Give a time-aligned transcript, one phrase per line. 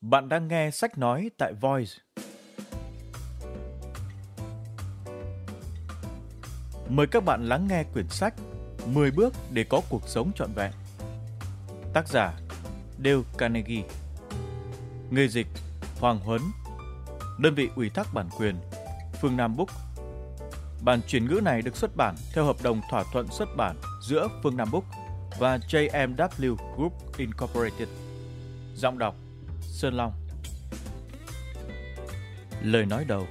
[0.00, 1.92] Bạn đang nghe sách nói tại Voice.
[6.88, 8.34] Mời các bạn lắng nghe quyển sách
[8.86, 10.72] 10 bước để có cuộc sống trọn vẹn.
[11.92, 12.38] Tác giả,
[13.04, 13.82] Dale Carnegie
[15.10, 15.46] Người dịch,
[16.00, 16.40] Hoàng Huấn
[17.38, 18.54] Đơn vị ủy thác bản quyền,
[19.22, 19.70] Phương Nam Book
[20.84, 24.28] Bản chuyển ngữ này được xuất bản theo hợp đồng thỏa thuận xuất bản giữa
[24.42, 24.84] Phương Nam Book
[25.38, 27.88] và JMW Group Incorporated.
[28.74, 29.14] Giọng đọc
[29.80, 30.12] Sơn Long
[32.62, 33.26] Lời nói đầu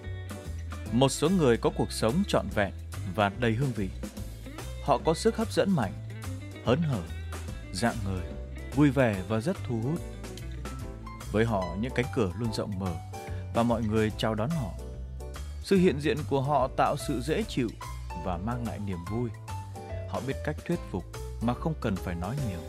[0.92, 2.74] Một số người có cuộc sống trọn vẹn
[3.16, 3.90] và đầy hương vị.
[4.84, 5.94] Họ có sức hấp dẫn mạnh,
[6.66, 7.02] hớn hở,
[7.74, 8.24] dạng người,
[8.76, 10.02] vui vẻ và rất thu hút.
[11.32, 12.94] Với họ, những cánh cửa luôn rộng mở
[13.54, 14.72] và mọi người chào đón họ.
[15.64, 17.70] Sự hiện diện của họ tạo sự dễ chịu
[18.26, 19.30] và mang lại niềm vui.
[20.10, 21.04] Họ biết cách thuyết phục
[21.42, 22.62] mà không cần phải nói nhiều.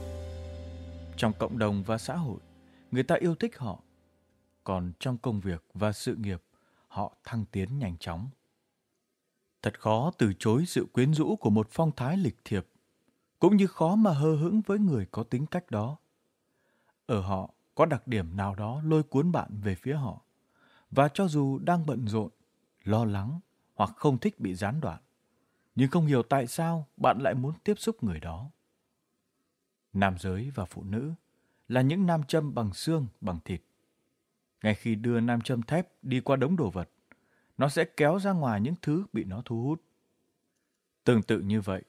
[1.17, 2.39] Trong cộng đồng và xã hội,
[2.91, 3.83] người ta yêu thích họ.
[4.65, 6.43] Còn trong công việc và sự nghiệp,
[6.89, 8.29] họ thăng tiến nhanh chóng.
[9.63, 12.67] Thật khó từ chối sự quyến rũ của một phong thái lịch thiệp,
[13.39, 15.97] cũng như khó mà hờ hững với người có tính cách đó.
[17.07, 20.23] Ở họ có đặc điểm nào đó lôi cuốn bạn về phía họ,
[20.91, 22.31] và cho dù đang bận rộn,
[22.85, 23.41] lo lắng
[23.75, 25.01] hoặc không thích bị gián đoạn,
[25.75, 28.51] nhưng không hiểu tại sao bạn lại muốn tiếp xúc người đó.
[29.93, 31.15] Nam giới và phụ nữ
[31.71, 33.63] là những nam châm bằng xương, bằng thịt.
[34.63, 36.91] Ngay khi đưa nam châm thép đi qua đống đồ vật,
[37.59, 39.83] nó sẽ kéo ra ngoài những thứ bị nó thu hút.
[41.05, 41.83] Tương tự như vậy,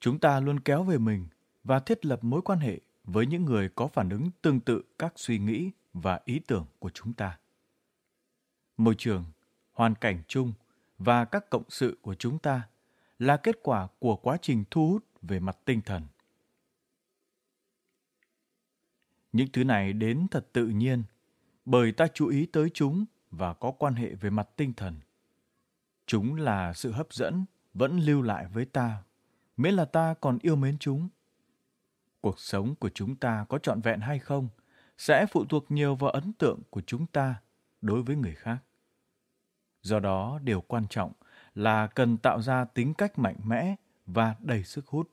[0.00, 1.26] chúng ta luôn kéo về mình
[1.64, 5.12] và thiết lập mối quan hệ với những người có phản ứng tương tự các
[5.16, 7.38] suy nghĩ và ý tưởng của chúng ta.
[8.76, 9.24] Môi trường,
[9.72, 10.52] hoàn cảnh chung
[10.98, 12.68] và các cộng sự của chúng ta
[13.18, 16.02] là kết quả của quá trình thu hút về mặt tinh thần.
[19.32, 21.02] Những thứ này đến thật tự nhiên
[21.64, 25.00] bởi ta chú ý tới chúng và có quan hệ về mặt tinh thần.
[26.06, 27.44] Chúng là sự hấp dẫn
[27.74, 29.02] vẫn lưu lại với ta,
[29.56, 31.08] miễn là ta còn yêu mến chúng.
[32.20, 34.48] Cuộc sống của chúng ta có trọn vẹn hay không
[34.98, 37.34] sẽ phụ thuộc nhiều vào ấn tượng của chúng ta
[37.80, 38.58] đối với người khác.
[39.82, 41.12] Do đó, điều quan trọng
[41.54, 43.76] là cần tạo ra tính cách mạnh mẽ
[44.06, 45.10] và đầy sức hút.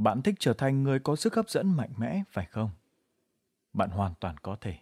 [0.00, 2.70] Bạn thích trở thành người có sức hấp dẫn mạnh mẽ, phải không?
[3.72, 4.78] Bạn hoàn toàn có thể.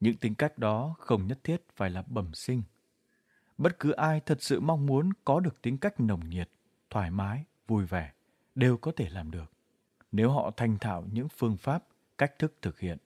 [0.00, 2.62] Những tính cách đó không nhất thiết phải là bẩm sinh.
[3.58, 6.50] Bất cứ ai thật sự mong muốn có được tính cách nồng nhiệt,
[6.90, 8.12] thoải mái, vui vẻ
[8.54, 9.52] đều có thể làm được
[10.12, 11.84] nếu họ thành thạo những phương pháp,
[12.18, 12.98] cách thức thực hiện.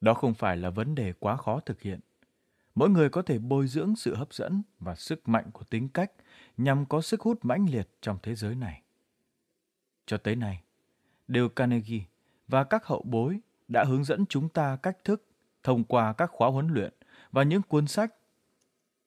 [0.00, 2.00] Đó không phải là vấn đề quá khó thực hiện.
[2.74, 6.12] Mỗi người có thể bồi dưỡng sự hấp dẫn và sức mạnh của tính cách
[6.56, 8.82] nhằm có sức hút mãnh liệt trong thế giới này.
[10.06, 10.62] Cho tới nay,
[11.28, 12.04] đều Carnegie
[12.48, 15.26] và các hậu bối đã hướng dẫn chúng ta cách thức
[15.62, 16.92] thông qua các khóa huấn luyện
[17.32, 18.14] và những cuốn sách.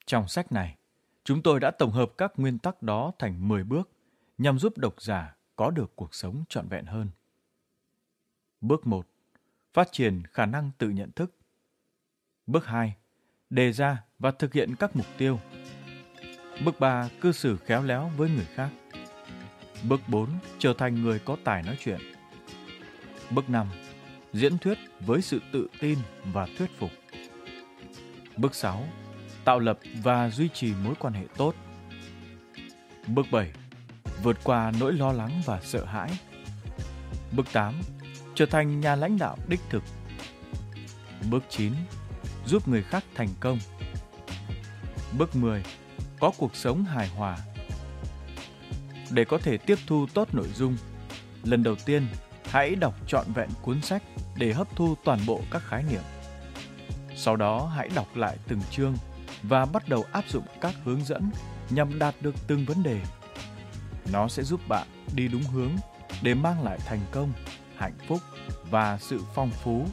[0.06, 0.78] Trong sách này,
[1.24, 3.90] chúng tôi đã tổng hợp các nguyên tắc đó thành 10 bước
[4.38, 7.10] nhằm giúp độc giả có được cuộc sống trọn vẹn hơn.
[8.62, 9.08] Bước 1.
[9.74, 11.36] Phát triển khả năng tự nhận thức.
[12.48, 12.96] Bước 2.
[13.50, 15.40] Đề ra và thực hiện các mục tiêu.
[16.66, 17.10] Bước 3.
[17.22, 18.70] Cư xử khéo léo với người khác.
[19.88, 20.30] Bước 4.
[20.60, 22.00] Trở thành người có tài nói chuyện.
[23.30, 23.68] Bước 5.
[24.34, 26.00] Diễn thuyết với sự tự tin
[26.34, 26.92] và thuyết phục.
[28.38, 28.88] Bước 6.
[29.46, 31.56] Tạo lập và duy trì mối quan hệ tốt.
[33.08, 33.52] Bước 7.
[34.24, 36.10] Vượt qua nỗi lo lắng và sợ hãi.
[37.32, 37.74] Bước 8.
[38.36, 39.84] Trở thành nhà lãnh đạo đích thực.
[41.30, 41.74] Bước 9.
[42.46, 43.60] Giúp người khác thành công.
[45.18, 45.64] Bước 10.
[46.20, 47.38] Có cuộc sống hài hòa.
[49.12, 50.78] Để có thể tiếp thu tốt nội dung,
[51.44, 52.08] lần đầu tiên
[52.46, 54.04] hãy đọc trọn vẹn cuốn sách
[54.38, 56.02] để hấp thu toàn bộ các khái niệm.
[57.16, 58.96] Sau đó hãy đọc lại từng chương
[59.44, 61.32] và bắt đầu áp dụng các hướng dẫn
[61.70, 63.02] nhằm đạt được từng vấn đề.
[64.14, 65.72] Nó sẽ giúp bạn đi đúng hướng
[66.22, 67.34] để mang lại thành công,
[67.76, 68.20] hạnh phúc
[68.70, 69.86] và sự phong phú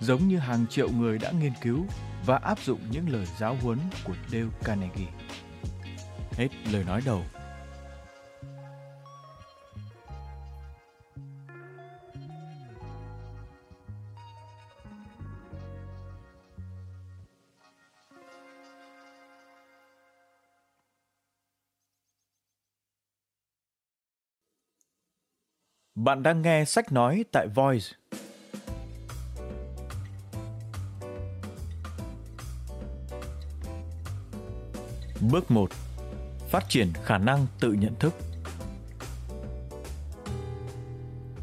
[0.00, 1.86] giống như hàng triệu người đã nghiên cứu
[2.26, 5.12] và áp dụng những lời giáo huấn của Dale Carnegie.
[6.32, 7.22] Hết lời nói đầu.
[26.04, 27.86] Bạn đang nghe sách nói tại Voice.
[35.20, 35.70] Bước 1.
[36.50, 38.14] Phát triển khả năng tự nhận thức.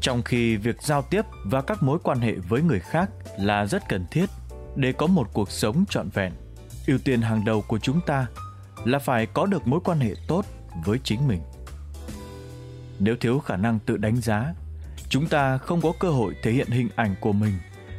[0.00, 3.82] trong khi việc giao tiếp và các mối quan hệ với người khác là rất
[3.88, 4.26] cần thiết
[4.76, 6.32] để có một cuộc sống trọn vẹn,
[6.86, 8.26] ưu tiên hàng đầu của chúng ta
[8.84, 10.44] là phải có được mối quan hệ tốt
[10.84, 11.40] với chính mình
[13.04, 14.54] nếu thiếu khả năng tự đánh giá,
[15.08, 17.52] chúng ta không có cơ hội thể hiện hình ảnh của mình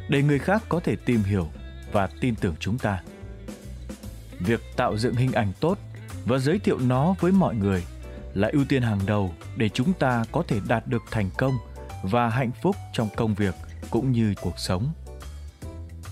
[0.08, 1.48] để người khác có thể tìm hiểu
[1.92, 3.02] và tin tưởng chúng ta.
[4.38, 5.78] Việc tạo dựng hình ảnh tốt
[6.24, 7.84] và giới thiệu nó với mọi người
[8.34, 11.58] là ưu tiên hàng đầu để chúng ta có thể đạt được thành công
[12.02, 13.54] và hạnh phúc trong công việc
[13.90, 14.92] cũng như cuộc sống.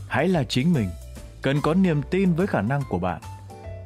[0.08, 0.88] Hãy là chính mình,
[1.42, 3.20] cần có niềm tin với khả năng của bạn.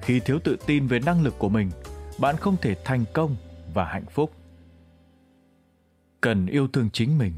[0.02, 1.70] Khi thiếu tự tin về năng lực của mình,
[2.18, 3.36] bạn không thể thành công
[3.74, 4.32] và hạnh phúc
[6.20, 7.32] cần yêu thương chính mình.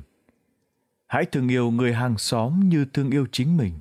[1.06, 3.72] Hãy thương yêu người hàng xóm như thương yêu chính mình.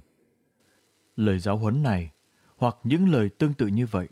[1.15, 2.11] Lời giáo huấn này,
[2.57, 4.07] hoặc những lời tương tự như vậy,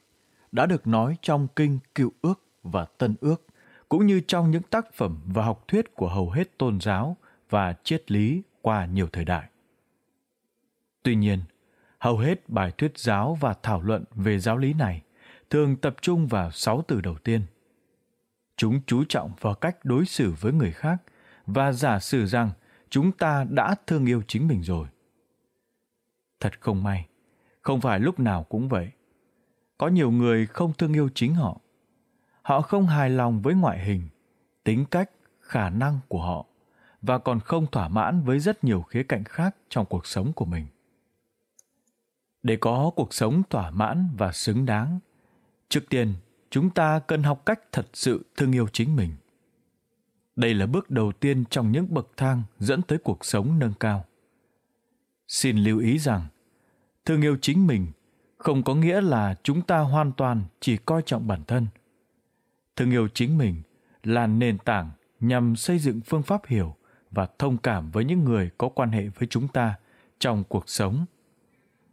[0.52, 3.46] đã được nói trong kinh cựu ước và tân ước,
[3.90, 7.18] cũng như trong những tác phẩm và học thuyết của hầu hết tôn giáo
[7.50, 9.50] và triết lý qua nhiều thời đại.
[11.04, 11.40] Tuy nhiên,
[12.00, 15.02] hầu hết bài thuyết giáo và thảo luận về giáo lý này
[15.50, 17.42] thường tập trung vào sáu từ đầu tiên
[18.58, 20.98] chúng chú trọng vào cách đối xử với người khác
[21.46, 22.52] và giả sử rằng
[22.90, 24.88] chúng ta đã thương yêu chính mình rồi.
[26.40, 27.08] Thật không may,
[27.62, 28.90] không phải lúc nào cũng vậy.
[29.78, 31.60] Có nhiều người không thương yêu chính họ.
[32.42, 34.08] Họ không hài lòng với ngoại hình,
[34.64, 35.12] tính cách,
[35.42, 36.46] khả năng của họ
[37.02, 40.46] và còn không thỏa mãn với rất nhiều khía cạnh khác trong cuộc sống của
[40.46, 40.68] mình.
[42.44, 45.00] Để có cuộc sống thỏa mãn và xứng đáng,
[45.70, 46.14] trước tiên
[46.56, 49.12] chúng ta cần học cách thật sự thương yêu chính mình.
[50.36, 54.06] Đây là bước đầu tiên trong những bậc thang dẫn tới cuộc sống nâng cao.
[55.28, 56.22] Xin lưu ý rằng,
[57.06, 57.88] thương yêu chính mình
[58.38, 61.68] không có nghĩa là chúng ta hoàn toàn chỉ coi trọng bản thân.
[62.76, 63.62] Thương yêu chính mình
[64.04, 66.76] là nền tảng nhằm xây dựng phương pháp hiểu
[67.12, 69.76] và thông cảm với những người có quan hệ với chúng ta
[70.20, 71.06] trong cuộc sống.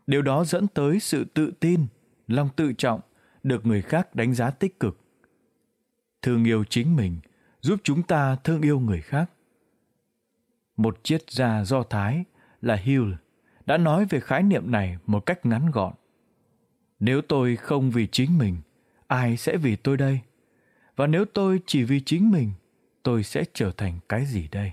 [0.06, 1.86] Điều đó dẫn tới sự tự tin,
[2.28, 3.00] lòng tự trọng
[3.42, 4.98] được người khác đánh giá tích cực.
[6.22, 7.20] Thương yêu chính mình
[7.60, 9.30] giúp chúng ta thương yêu người khác.
[10.76, 12.24] Một triết gia do thái
[12.60, 13.12] là Hill
[13.66, 15.92] đã nói về khái niệm này một cách ngắn gọn.
[17.00, 18.56] Nếu tôi không vì chính mình,
[19.06, 20.20] ai sẽ vì tôi đây?
[20.96, 22.50] Và nếu tôi chỉ vì chính mình,
[23.02, 24.72] tôi sẽ trở thành cái gì đây?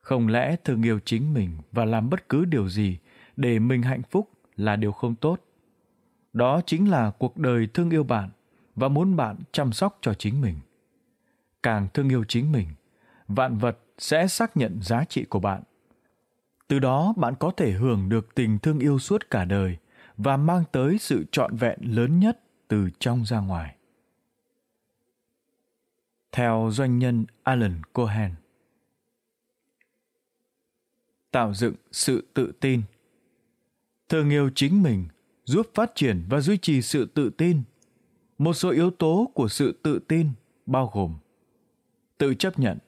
[0.00, 2.98] Không lẽ thương yêu chính mình và làm bất cứ điều gì
[3.36, 5.40] để mình hạnh phúc là điều không tốt?
[6.34, 8.30] Đó chính là cuộc đời thương yêu bạn
[8.76, 10.58] và muốn bạn chăm sóc cho chính mình.
[11.62, 12.68] Càng thương yêu chính mình,
[13.28, 15.62] vạn vật sẽ xác nhận giá trị của bạn.
[16.68, 19.76] Từ đó, bạn có thể hưởng được tình thương yêu suốt cả đời
[20.16, 23.76] và mang tới sự trọn vẹn lớn nhất từ trong ra ngoài.
[26.32, 28.34] Theo doanh nhân alan cohen,
[31.30, 32.82] tạo dựng sự tự tin.
[34.08, 35.08] Thương yêu chính mình
[35.44, 37.62] giúp phát triển và duy trì sự tự tin.
[38.38, 40.30] Một số yếu tố của sự tự tin
[40.66, 41.14] bao gồm
[42.18, 42.78] tự chấp nhận.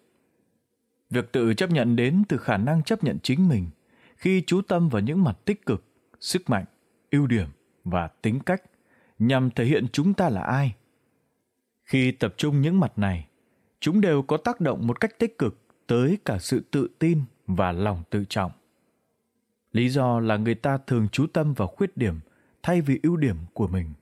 [1.10, 3.66] Việc tự chấp nhận đến từ khả năng chấp nhận chính mình
[4.16, 5.84] khi chú tâm vào những mặt tích cực,
[6.20, 6.64] sức mạnh,
[7.10, 7.48] ưu điểm
[7.84, 8.62] và tính cách
[9.18, 10.74] nhằm thể hiện chúng ta là ai.
[11.84, 13.26] Khi tập trung những mặt này,
[13.80, 17.72] chúng đều có tác động một cách tích cực tới cả sự tự tin và
[17.72, 18.52] lòng tự trọng.
[19.72, 22.20] Lý do là người ta thường chú tâm vào khuyết điểm
[22.66, 23.92] thay vì ưu điểm của mình.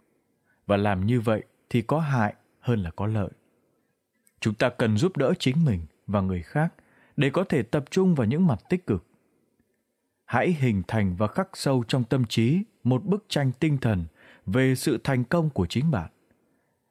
[0.66, 3.30] Và làm như vậy thì có hại hơn là có lợi.
[4.40, 6.75] Chúng ta cần giúp đỡ chính mình và người khác
[7.16, 9.06] để có thể tập trung vào những mặt tích cực.
[10.25, 14.04] Hãy hình thành và khắc sâu trong tâm trí một bức tranh tinh thần
[14.47, 16.11] về sự thành công của chính bạn.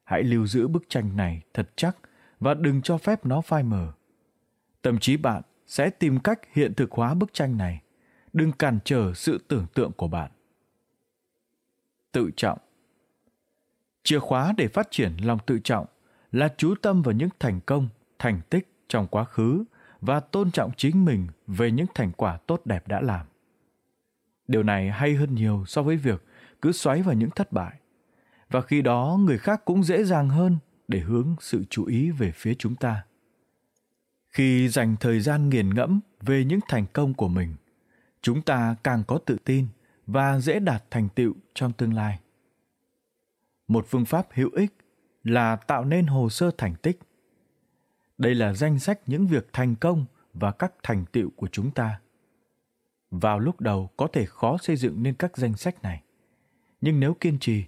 [0.04, 1.96] Hãy lưu giữ bức tranh này thật chắc
[2.40, 3.92] và đừng cho phép nó phai mờ.
[4.82, 7.82] Tâm trí bạn sẽ tìm cách hiện thực hóa bức tranh này.
[8.32, 10.30] Đừng cản trở sự tưởng tượng của bạn
[12.14, 12.58] tự trọng.
[14.02, 15.86] Chìa khóa để phát triển lòng tự trọng
[16.32, 19.64] là chú tâm vào những thành công, thành tích trong quá khứ
[20.00, 23.26] và tôn trọng chính mình về những thành quả tốt đẹp đã làm.
[24.48, 26.24] Điều này hay hơn nhiều so với việc
[26.62, 27.80] cứ xoáy vào những thất bại.
[28.50, 32.32] Và khi đó, người khác cũng dễ dàng hơn để hướng sự chú ý về
[32.34, 33.04] phía chúng ta.
[34.30, 37.54] Khi dành thời gian nghiền ngẫm về những thành công của mình,
[38.22, 39.66] chúng ta càng có tự tin
[40.06, 42.20] và dễ đạt thành tựu trong tương lai.
[43.68, 44.74] Một phương pháp hữu ích
[45.24, 46.98] là tạo nên hồ sơ thành tích.
[48.18, 52.00] Đây là danh sách những việc thành công và các thành tựu của chúng ta.
[53.10, 56.02] Vào lúc đầu có thể khó xây dựng nên các danh sách này
[56.80, 57.64] nhưng nếu kiên trì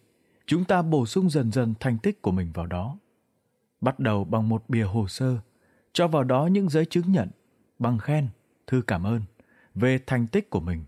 [0.47, 2.99] chúng ta bổ sung dần dần thành tích của mình vào đó
[3.81, 5.39] bắt đầu bằng một bìa hồ sơ
[5.93, 7.29] cho vào đó những giấy chứng nhận,
[7.79, 8.29] bằng khen,
[8.67, 9.23] thư cảm ơn
[9.75, 10.85] về thành tích của mình.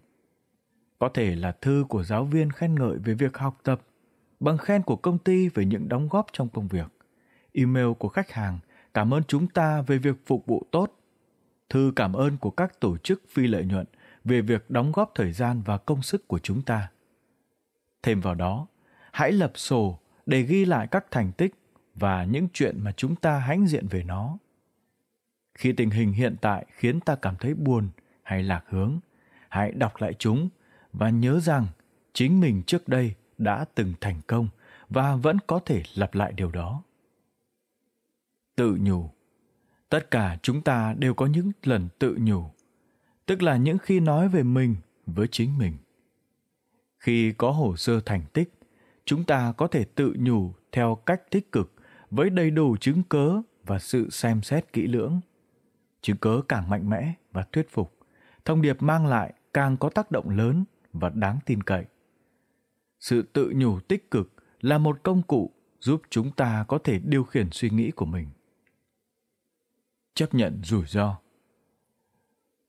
[0.98, 3.80] Có thể là thư của giáo viên khen ngợi về việc học tập,
[4.40, 6.86] bằng khen của công ty về những đóng góp trong công việc,
[7.52, 8.58] email của khách hàng
[8.94, 10.92] cảm ơn chúng ta về việc phục vụ tốt,
[11.68, 13.86] thư cảm ơn của các tổ chức phi lợi nhuận
[14.24, 16.90] về việc đóng góp thời gian và công sức của chúng ta.
[18.02, 18.66] Thêm vào đó,
[19.12, 21.54] hãy lập sổ để ghi lại các thành tích
[21.94, 24.38] và những chuyện mà chúng ta hãnh diện về nó.
[25.54, 27.88] Khi tình hình hiện tại khiến ta cảm thấy buồn
[28.22, 29.00] hay lạc hướng,
[29.48, 30.48] hãy đọc lại chúng
[30.98, 31.66] và nhớ rằng
[32.12, 34.48] chính mình trước đây đã từng thành công
[34.88, 36.82] và vẫn có thể lặp lại điều đó.
[38.56, 39.10] Tự nhủ
[39.88, 42.44] Tất cả chúng ta đều có những lần tự nhủ,
[43.26, 44.76] tức là những khi nói về mình
[45.06, 45.72] với chính mình.
[46.98, 48.54] Khi có hồ sơ thành tích,
[49.04, 51.72] chúng ta có thể tự nhủ theo cách tích cực
[52.10, 55.20] với đầy đủ chứng cớ và sự xem xét kỹ lưỡng.
[56.00, 57.98] Chứng cớ càng mạnh mẽ và thuyết phục,
[58.44, 61.84] thông điệp mang lại càng có tác động lớn và đáng tin cậy.
[63.00, 67.24] Sự tự nhủ tích cực là một công cụ giúp chúng ta có thể điều
[67.24, 68.28] khiển suy nghĩ của mình.
[70.14, 71.18] Chấp nhận rủi ro.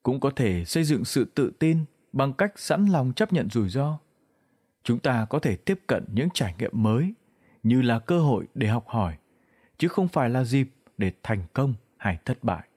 [0.03, 3.69] Cũng có thể xây dựng sự tự tin bằng cách sẵn lòng chấp nhận rủi
[3.69, 3.99] ro.
[4.83, 7.13] Chúng ta có thể tiếp cận những trải nghiệm mới
[7.63, 9.17] như là cơ hội để học hỏi,
[9.77, 12.67] chứ không phải là dịp để thành công hay thất bại.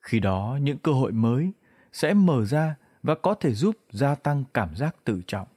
[0.00, 1.52] Khi đó những cơ hội mới
[1.92, 5.48] sẽ mở ra và có thể giúp gia tăng cảm giác tự trọng.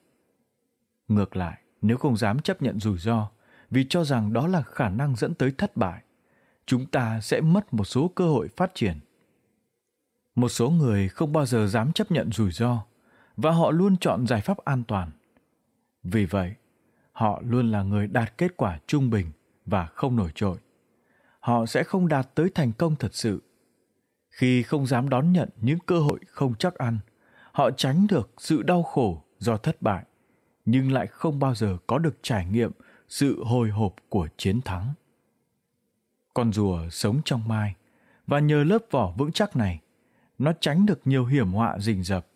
[1.07, 3.29] Ngược lại, nếu không dám chấp nhận rủi ro
[3.69, 6.03] vì cho rằng đó là khả năng dẫn tới thất bại,
[6.65, 8.99] chúng ta sẽ mất một số cơ hội phát triển.
[10.35, 12.83] Một số người không bao giờ dám chấp nhận rủi ro
[13.37, 15.11] và họ luôn chọn giải pháp an toàn.
[16.03, 16.53] Vì vậy,
[17.11, 19.31] họ luôn là người đạt kết quả trung bình
[19.65, 20.57] và không nổi trội.
[21.39, 23.41] Họ sẽ không đạt tới thành công thật sự.
[24.29, 26.99] Khi không dám đón nhận những cơ hội không chắc ăn,
[27.59, 30.03] họ tránh được sự đau khổ do thất bại,
[30.65, 32.71] nhưng lại không bao giờ có được trải nghiệm
[33.09, 34.93] sự hồi hộp của chiến thắng.
[36.33, 37.75] Con rùa sống trong mai,
[38.27, 39.79] và nhờ lớp vỏ vững chắc này,
[40.37, 42.27] nó tránh được nhiều hiểm họa rình rập.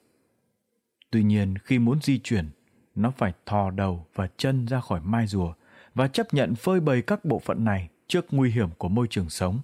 [1.11, 2.49] Tuy nhiên, khi muốn di chuyển,
[2.95, 5.53] nó phải thò đầu và chân ra khỏi mai rùa
[5.93, 9.29] và chấp nhận phơi bày các bộ phận này trước nguy hiểm của môi trường
[9.29, 9.59] sống.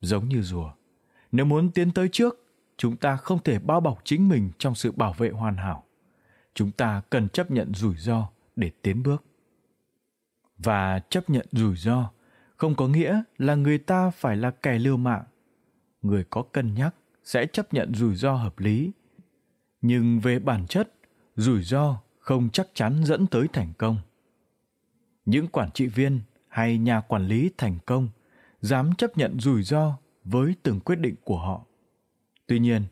[0.00, 0.72] Giống như rùa,
[1.32, 2.45] nếu muốn tiến tới trước
[2.76, 5.84] chúng ta không thể bao bọc chính mình trong sự bảo vệ hoàn hảo.
[6.54, 9.24] Chúng ta cần chấp nhận rủi ro để tiến bước.
[10.58, 12.10] Và chấp nhận rủi ro
[12.56, 15.24] không có nghĩa là người ta phải là kẻ lưu mạng.
[16.02, 18.92] Người có cân nhắc sẽ chấp nhận rủi ro hợp lý.
[19.80, 20.92] Nhưng về bản chất,
[21.36, 23.98] rủi ro không chắc chắn dẫn tới thành công.
[25.24, 28.08] Những quản trị viên hay nhà quản lý thành công
[28.60, 31.65] dám chấp nhận rủi ro với từng quyết định của họ
[32.46, 32.82] tuy nhiên,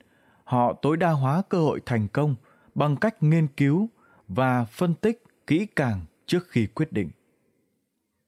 [0.45, 2.35] họ tối đa hóa cơ hội thành công
[2.75, 3.89] bằng cách nghiên cứu
[4.29, 7.11] và phân tích kỹ càng trước khi quyết định.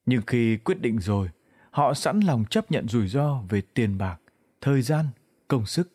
[0.06, 1.28] Nhưng khi quyết định rồi,
[1.70, 4.20] họ sẵn lòng chấp nhận rủi ro về tiền bạc,
[4.60, 5.06] thời gian,
[5.48, 5.92] công sức.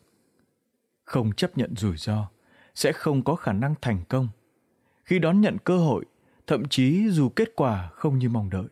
[1.04, 2.28] Không chấp nhận rủi ro
[2.74, 4.28] sẽ không có khả năng thành công.
[5.04, 6.04] Khi đón nhận cơ hội,
[6.46, 8.66] thậm chí dù kết quả không như mong đợi,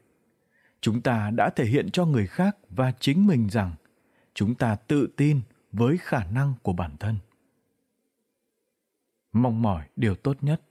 [0.80, 3.74] chúng ta đã thể hiện cho người khác và chính mình rằng
[4.34, 5.40] chúng ta tự tin
[5.72, 7.16] với khả năng của bản thân.
[9.32, 10.62] Mong mỏi điều tốt nhất.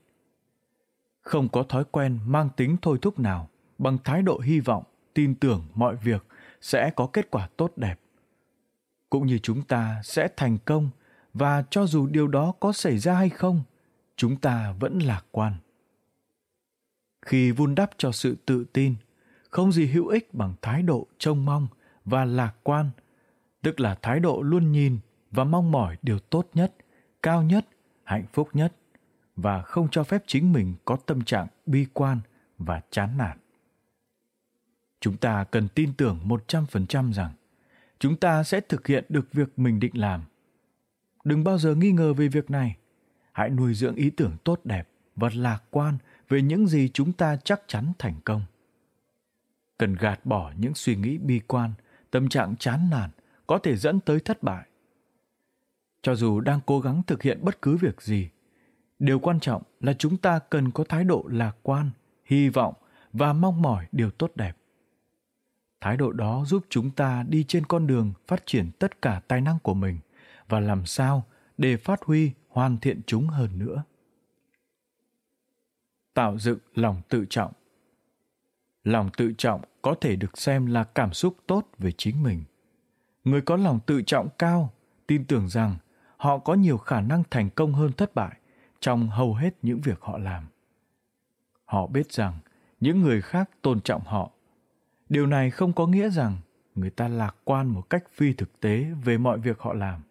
[1.20, 5.34] Không có thói quen mang tính thôi thúc nào bằng thái độ hy vọng, tin
[5.34, 6.24] tưởng mọi việc
[6.60, 8.00] sẽ có kết quả tốt đẹp.
[9.10, 10.90] Cũng như chúng ta sẽ thành công
[11.34, 13.62] và cho dù điều đó có xảy ra hay không,
[14.16, 15.54] chúng ta vẫn lạc quan.
[17.22, 18.94] Khi vun đắp cho sự tự tin,
[19.50, 21.68] không gì hữu ích bằng thái độ trông mong
[22.04, 22.90] và lạc quan
[23.62, 24.98] tức là thái độ luôn nhìn
[25.30, 26.72] và mong mỏi điều tốt nhất
[27.22, 27.66] cao nhất
[28.04, 28.72] hạnh phúc nhất
[29.36, 32.20] và không cho phép chính mình có tâm trạng bi quan
[32.58, 33.38] và chán nản.
[35.00, 37.32] Chúng ta cần tin tưởng 100% rằng
[37.98, 40.24] chúng ta sẽ thực hiện được việc mình định làm.
[41.24, 42.76] Đừng bao giờ nghi ngờ về việc này.
[43.32, 45.98] Hãy nuôi dưỡng ý tưởng tốt đẹp và lạc quan
[46.28, 48.42] về những gì chúng ta chắc chắn thành công.
[49.78, 51.72] Cần gạt bỏ những suy nghĩ bi quan,
[52.10, 53.10] tâm trạng chán nản
[53.50, 54.66] có thể dẫn tới thất bại.
[56.02, 58.28] Cho dù đang cố gắng thực hiện bất cứ việc gì,
[58.98, 61.90] điều quan trọng là chúng ta cần có thái độ lạc quan,
[62.24, 62.74] hy vọng
[63.12, 64.56] và mong mỏi điều tốt đẹp.
[65.80, 69.40] Thái độ đó giúp chúng ta đi trên con đường phát triển tất cả tài
[69.40, 69.98] năng của mình
[70.48, 71.24] và làm sao
[71.58, 73.84] để phát huy, hoàn thiện chúng hơn nữa.
[76.14, 77.52] Tạo dựng lòng tự trọng.
[78.84, 82.44] Lòng tự trọng có thể được xem là cảm xúc tốt về chính mình.
[83.24, 84.72] Người có lòng tự trọng cao,
[85.06, 85.76] tin tưởng rằng
[86.16, 88.36] họ có nhiều khả năng thành công hơn thất bại
[88.80, 90.46] trong hầu hết những việc họ làm.
[91.64, 92.38] Họ biết rằng
[92.80, 94.30] những người khác tôn trọng họ.
[95.08, 96.36] Điều này không có nghĩa rằng
[96.74, 100.02] người ta lạc quan một cách phi thực tế về mọi việc họ làm.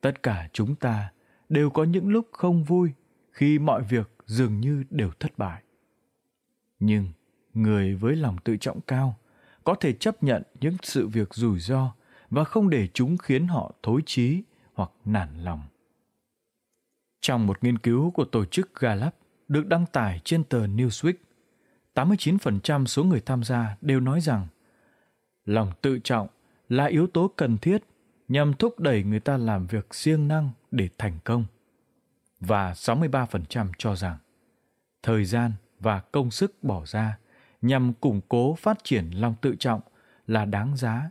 [0.00, 1.12] Tất cả chúng ta
[1.48, 2.92] đều có những lúc không vui
[3.30, 5.62] khi mọi việc dường như đều thất bại.
[6.80, 7.08] Nhưng
[7.54, 9.16] người với lòng tự trọng cao
[9.64, 11.94] có thể chấp nhận những sự việc rủi ro
[12.30, 14.42] và không để chúng khiến họ thối chí
[14.74, 15.62] hoặc nản lòng.
[17.20, 19.14] Trong một nghiên cứu của tổ chức Gallup
[19.48, 21.14] được đăng tải trên tờ Newsweek,
[21.94, 24.46] 89% số người tham gia đều nói rằng
[25.44, 26.28] lòng tự trọng
[26.68, 27.82] là yếu tố cần thiết
[28.28, 31.44] nhằm thúc đẩy người ta làm việc siêng năng để thành công.
[32.40, 34.18] Và 63% cho rằng
[35.02, 37.18] thời gian và công sức bỏ ra
[37.62, 39.80] nhằm củng cố phát triển lòng tự trọng
[40.26, 41.10] là đáng giá,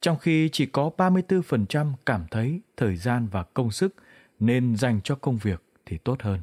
[0.00, 3.94] trong khi chỉ có 34% cảm thấy thời gian và công sức
[4.40, 6.40] nên dành cho công việc thì tốt hơn.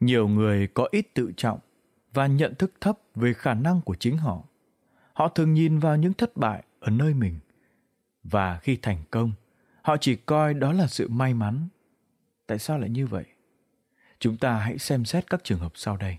[0.00, 1.58] Nhiều người có ít tự trọng
[2.12, 4.42] và nhận thức thấp về khả năng của chính họ.
[5.12, 7.38] Họ thường nhìn vào những thất bại ở nơi mình
[8.22, 9.32] và khi thành công,
[9.82, 11.68] họ chỉ coi đó là sự may mắn.
[12.46, 13.24] Tại sao lại như vậy?
[14.18, 16.16] Chúng ta hãy xem xét các trường hợp sau đây.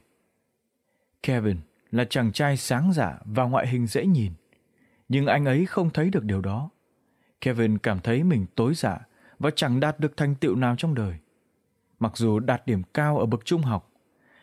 [1.24, 1.57] Kevin
[1.91, 4.31] là chàng trai sáng dạ và ngoại hình dễ nhìn,
[5.12, 6.70] nhưng anh ấy không thấy được điều đó.
[7.41, 9.00] Kevin cảm thấy mình tối dạ
[9.39, 11.18] và chẳng đạt được thành tựu nào trong đời.
[12.00, 13.91] Mặc dù đạt điểm cao ở bậc trung học,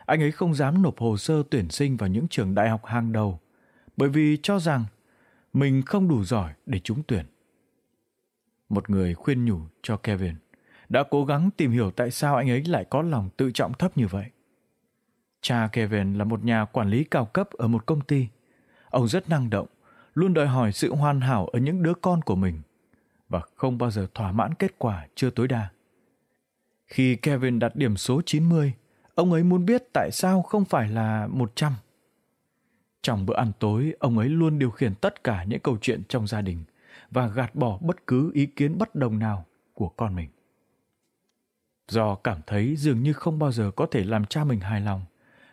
[0.06, 3.12] anh ấy không dám nộp hồ sơ tuyển sinh vào những trường đại học hàng
[3.12, 3.40] đầu
[3.96, 4.84] bởi vì cho rằng
[5.52, 7.26] mình không đủ giỏi để trúng tuyển.
[8.68, 10.34] Một người khuyên nhủ cho Kevin
[10.88, 13.96] đã cố gắng tìm hiểu tại sao anh ấy lại có lòng tự trọng thấp
[13.96, 14.24] như vậy.
[15.40, 18.28] Cha Kevin là một nhà quản lý cao cấp ở một công ty.
[18.90, 19.66] Ông rất năng động,
[20.18, 22.61] luôn đòi hỏi sự hoàn hảo ở những đứa con của mình
[23.28, 25.68] và không bao giờ thỏa mãn kết quả chưa tối đa.
[26.87, 28.72] Khi Kevin đặt điểm số 90,
[29.14, 31.72] ông ấy muốn biết tại sao không phải là 100.
[33.02, 36.26] Trong bữa ăn tối, ông ấy luôn điều khiển tất cả những câu chuyện trong
[36.26, 36.64] gia đình
[37.11, 40.28] và gạt bỏ bất cứ ý kiến bất đồng nào của con mình.
[41.88, 45.02] Do cảm thấy dường như không bao giờ có thể làm cha mình hài lòng,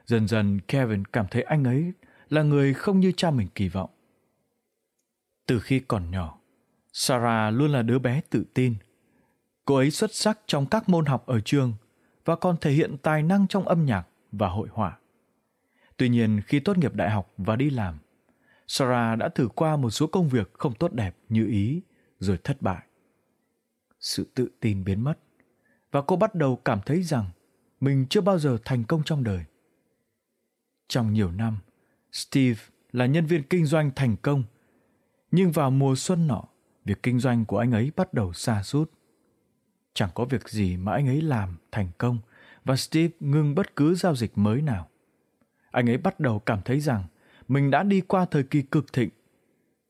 [0.06, 1.94] dần dần Kevin cảm thấy anh ấy
[2.30, 3.90] là người không như cha mình kỳ vọng.
[5.46, 6.40] Từ khi còn nhỏ,
[6.94, 8.76] Sarah luôn là đứa bé tự tin.
[9.66, 11.74] Cô ấy xuất sắc trong các môn học ở trường
[12.26, 15.00] và còn thể hiện tài năng trong âm nhạc và hội họa.
[15.98, 18.00] Tuy nhiên, khi tốt nghiệp đại học và đi làm,
[18.68, 21.82] Sarah đã thử qua một số công việc không tốt đẹp như ý
[22.20, 22.86] rồi thất bại.
[24.00, 25.20] Sự tự tin biến mất
[25.92, 27.26] và cô bắt đầu cảm thấy rằng
[27.80, 29.44] mình chưa bao giờ thành công trong đời.
[30.88, 31.58] Trong nhiều năm,
[32.12, 34.44] Steve là nhân viên kinh doanh thành công,
[35.36, 36.44] nhưng vào mùa xuân nọ,
[36.86, 38.92] việc kinh doanh của anh ấy bắt đầu xa sút
[39.96, 42.20] Chẳng có việc gì mà anh ấy làm thành công
[42.66, 44.90] và Steve ngưng bất cứ giao dịch mới nào.
[45.72, 47.04] Anh ấy bắt đầu cảm thấy rằng
[47.48, 49.10] mình đã đi qua thời kỳ cực thịnh.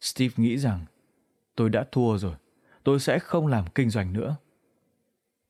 [0.02, 0.86] Steve nghĩ rằng
[1.56, 2.36] tôi đã thua rồi,
[2.84, 4.36] tôi sẽ không làm kinh doanh nữa.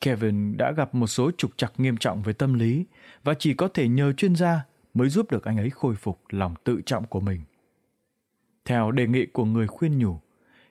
[0.01, 2.85] Kevin đã gặp một số trục trặc nghiêm trọng về tâm lý
[3.23, 6.55] và chỉ có thể nhờ chuyên gia mới giúp được anh ấy khôi phục lòng
[6.63, 7.41] tự trọng của mình.
[8.65, 10.19] Theo đề nghị của người khuyên nhủ,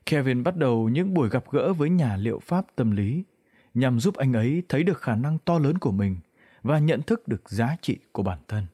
[0.07, 3.25] Kevin bắt đầu những buổi gặp gỡ với nhà liệu pháp tâm lý
[3.75, 6.17] nhằm giúp anh ấy thấy được khả năng to lớn của mình
[6.63, 8.67] và nhận thức được giá trị của bản thân.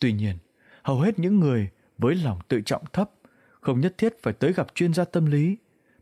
[0.00, 0.36] Tuy nhiên,
[0.82, 3.10] hầu hết những người với lòng tự trọng thấp
[3.60, 5.56] không nhất thiết phải tới gặp chuyên gia tâm lý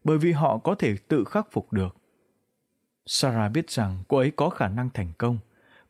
[0.04, 1.96] bởi vì họ có thể tự khắc phục được.
[3.06, 5.38] Sarah biết rằng cô ấy có khả năng thành công.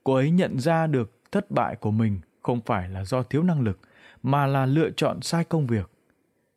[0.04, 3.60] Cô ấy nhận ra được thất bại của mình không phải là do thiếu năng
[3.60, 3.78] lực
[4.22, 5.90] mà là lựa chọn sai công việc.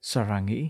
[0.02, 0.70] Sarah nghĩ,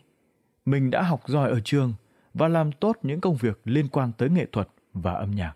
[0.66, 1.94] mình đã học giỏi ở trường
[2.34, 5.54] và làm tốt những công việc liên quan tới nghệ thuật và âm nhạc.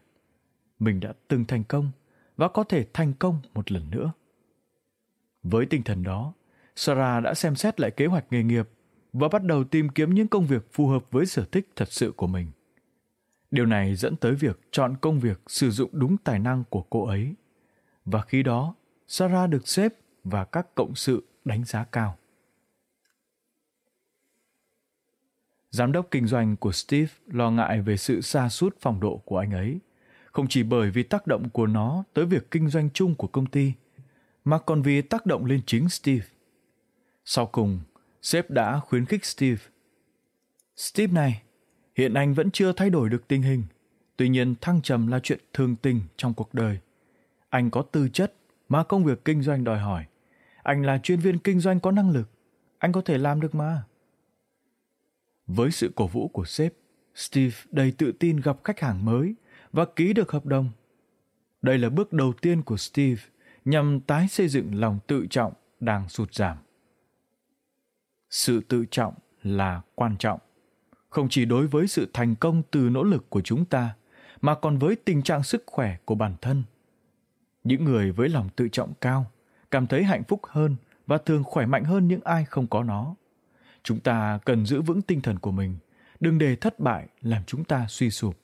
[0.80, 1.92] Mình đã từng thành công
[2.38, 4.12] và có thể thành công một lần nữa.
[5.44, 6.34] Với tinh thần đó,
[6.76, 8.70] Sarah đã xem xét lại kế hoạch nghề nghiệp
[9.14, 12.12] và bắt đầu tìm kiếm những công việc phù hợp với sở thích thật sự
[12.12, 12.52] của mình.
[13.52, 17.06] Điều này dẫn tới việc chọn công việc sử dụng đúng tài năng của cô
[17.06, 17.36] ấy.
[18.06, 18.76] Và khi đó,
[19.08, 22.18] Sarah được xếp và các cộng sự đánh giá cao.
[25.70, 29.38] Giám đốc kinh doanh của Steve lo ngại về sự xa sút phong độ của
[29.38, 29.80] anh ấy,
[30.32, 33.46] không chỉ bởi vì tác động của nó tới việc kinh doanh chung của công
[33.46, 33.74] ty,
[34.46, 36.26] mà còn vì tác động lên chính Steve.
[37.26, 37.80] Sau cùng,
[38.22, 39.62] sếp đã khuyến khích Steve.
[40.76, 41.42] Steve này,
[41.96, 43.64] hiện anh vẫn chưa thay đổi được tình hình,
[44.18, 46.80] tuy nhiên thăng trầm là chuyện thường tình trong cuộc đời.
[47.50, 48.34] Anh có tư chất
[48.70, 50.06] mà công việc kinh doanh đòi hỏi.
[50.64, 52.30] Anh là chuyên viên kinh doanh có năng lực,
[52.78, 53.84] anh có thể làm được mà.
[55.48, 56.74] Với sự cổ vũ của sếp,
[57.16, 59.36] Steve đầy tự tin gặp khách hàng mới
[59.72, 60.72] và ký được hợp đồng.
[61.62, 63.22] Đây là bước đầu tiên của Steve
[63.66, 66.58] nhằm tái xây dựng lòng tự trọng đang sụt giảm.
[68.30, 70.40] Sự tự trọng là quan trọng,
[71.10, 73.96] không chỉ đối với sự thành công từ nỗ lực của chúng ta,
[74.42, 76.64] mà còn với tình trạng sức khỏe của bản thân.
[77.64, 79.32] Những người với lòng tự trọng cao
[79.72, 80.76] cảm thấy hạnh phúc hơn
[81.08, 83.16] và thường khỏe mạnh hơn những ai không có nó.
[83.84, 85.78] Chúng ta cần giữ vững tinh thần của mình,
[86.20, 88.38] đừng để thất bại làm chúng ta suy sụp.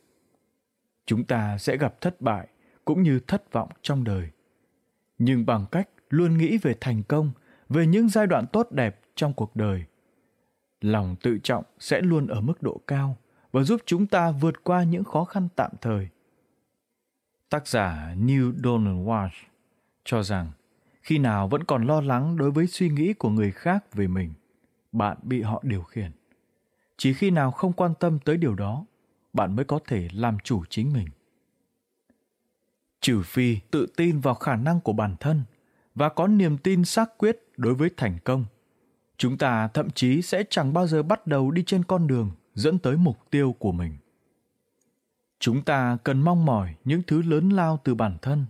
[1.06, 2.48] Chúng ta sẽ gặp thất bại
[2.86, 4.30] cũng như thất vọng trong đời.
[5.18, 7.32] Nhưng bằng cách luôn nghĩ về thành công,
[7.70, 9.84] về những giai đoạn tốt đẹp trong cuộc đời,
[10.82, 13.18] lòng tự trọng sẽ luôn ở mức độ cao
[13.52, 16.08] và giúp chúng ta vượt qua những khó khăn tạm thời.
[17.50, 19.44] Tác giả Neil Donald Walsh
[20.06, 20.52] cho rằng
[21.08, 24.34] khi nào vẫn còn lo lắng đối với suy nghĩ của người khác về mình,
[24.91, 26.12] bạn bị họ điều khiển.
[26.98, 28.86] Chỉ khi nào không quan tâm tới điều đó,
[29.34, 31.08] bạn mới có thể làm chủ chính mình.
[33.02, 35.43] Trừ phi tự tin vào khả năng của bản thân
[35.96, 38.46] và có niềm tin xác quyết đối với thành công,
[39.17, 42.80] chúng ta thậm chí sẽ chẳng bao giờ bắt đầu đi trên con đường dẫn
[42.80, 43.98] tới mục tiêu của mình
[45.39, 48.46] chúng ta cần mong mỏi những thứ lớn lao từ bản thân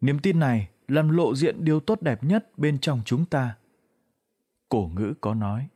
[0.00, 3.56] niềm tin này làm lộ diện điều tốt đẹp nhất bên trong chúng ta.
[4.68, 5.68] Cổ ngữ có nói,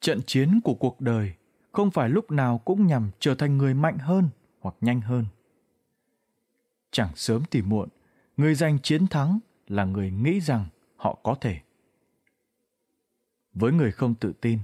[0.00, 1.34] trận chiến của cuộc đời
[1.72, 4.28] không phải lúc nào cũng nhằm trở thành người mạnh hơn
[4.60, 5.24] hoặc nhanh hơn.
[6.90, 7.88] Chẳng sớm thì muộn,
[8.36, 11.60] người giành chiến thắng là người nghĩ rằng họ có thể.
[13.54, 14.58] Với người không tự tin,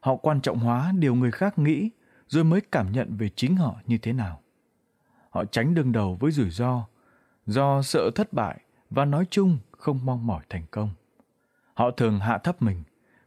[0.00, 1.90] họ quan trọng hóa điều người khác nghĩ
[2.26, 4.42] rồi mới cảm nhận về chính họ như thế nào.
[5.30, 6.86] Họ tránh đương đầu với rủi ro,
[7.46, 8.60] do sợ thất bại
[8.90, 10.90] và nói chung không mong mỏi thành công.
[11.74, 12.82] Họ thường hạ thấp mình,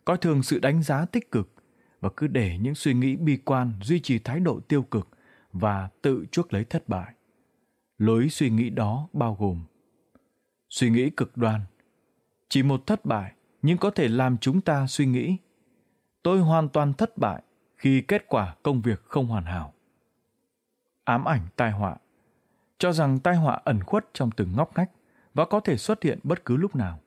[0.05, 1.53] coi thường sự đánh giá tích cực
[2.01, 5.07] và cứ để những suy nghĩ bi quan duy trì thái độ tiêu cực
[5.53, 7.13] và tự chuốc lấy thất bại.
[7.97, 9.63] Lối suy nghĩ đó bao gồm
[10.69, 11.61] suy nghĩ cực đoan.
[12.49, 15.37] Chỉ một thất bại nhưng có thể làm chúng ta suy nghĩ,
[16.23, 17.43] tôi hoàn toàn thất bại
[17.77, 19.73] khi kết quả công việc không hoàn hảo.
[21.03, 21.95] Ám ảnh tai họa.
[22.77, 24.91] Cho rằng tai họa ẩn khuất trong từng ngóc ngách
[25.33, 26.99] và có thể xuất hiện bất cứ lúc nào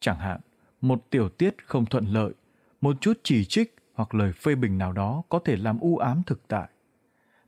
[0.00, 0.40] chẳng hạn
[0.80, 2.32] một tiểu tiết không thuận lợi
[2.80, 6.22] một chút chỉ trích hoặc lời phê bình nào đó có thể làm u ám
[6.26, 6.68] thực tại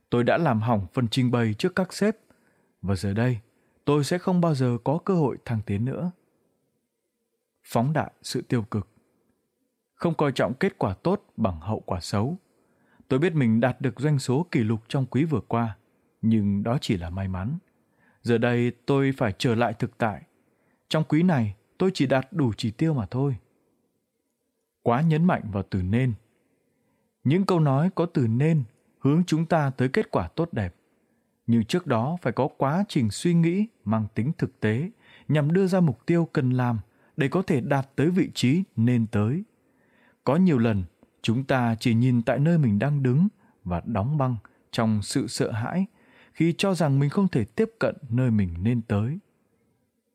[0.09, 2.17] tôi đã làm hỏng phần trình bày trước các sếp
[2.81, 3.39] và giờ đây
[3.85, 6.11] tôi sẽ không bao giờ có cơ hội thăng tiến nữa
[7.63, 8.87] phóng đại sự tiêu cực
[10.01, 12.37] không coi trọng kết quả tốt bằng hậu quả xấu.
[13.07, 15.77] Tôi biết mình đạt được doanh số kỷ lục trong quý vừa qua,
[16.21, 17.57] nhưng đó chỉ là may mắn.
[18.21, 20.21] Giờ đây tôi phải trở lại thực tại.
[20.89, 23.35] Trong quý này, tôi chỉ đạt đủ chỉ tiêu mà thôi.
[24.81, 26.13] Quá nhấn mạnh vào từ nên.
[27.23, 28.63] Những câu nói có từ nên
[28.99, 30.75] hướng chúng ta tới kết quả tốt đẹp.
[31.47, 34.89] Nhưng trước đó phải có quá trình suy nghĩ mang tính thực tế
[35.27, 36.79] nhằm đưa ra mục tiêu cần làm
[37.17, 39.43] để có thể đạt tới vị trí nên tới
[40.23, 40.83] có nhiều lần
[41.21, 43.27] chúng ta chỉ nhìn tại nơi mình đang đứng
[43.63, 44.35] và đóng băng
[44.71, 45.85] trong sự sợ hãi
[46.33, 49.19] khi cho rằng mình không thể tiếp cận nơi mình nên tới.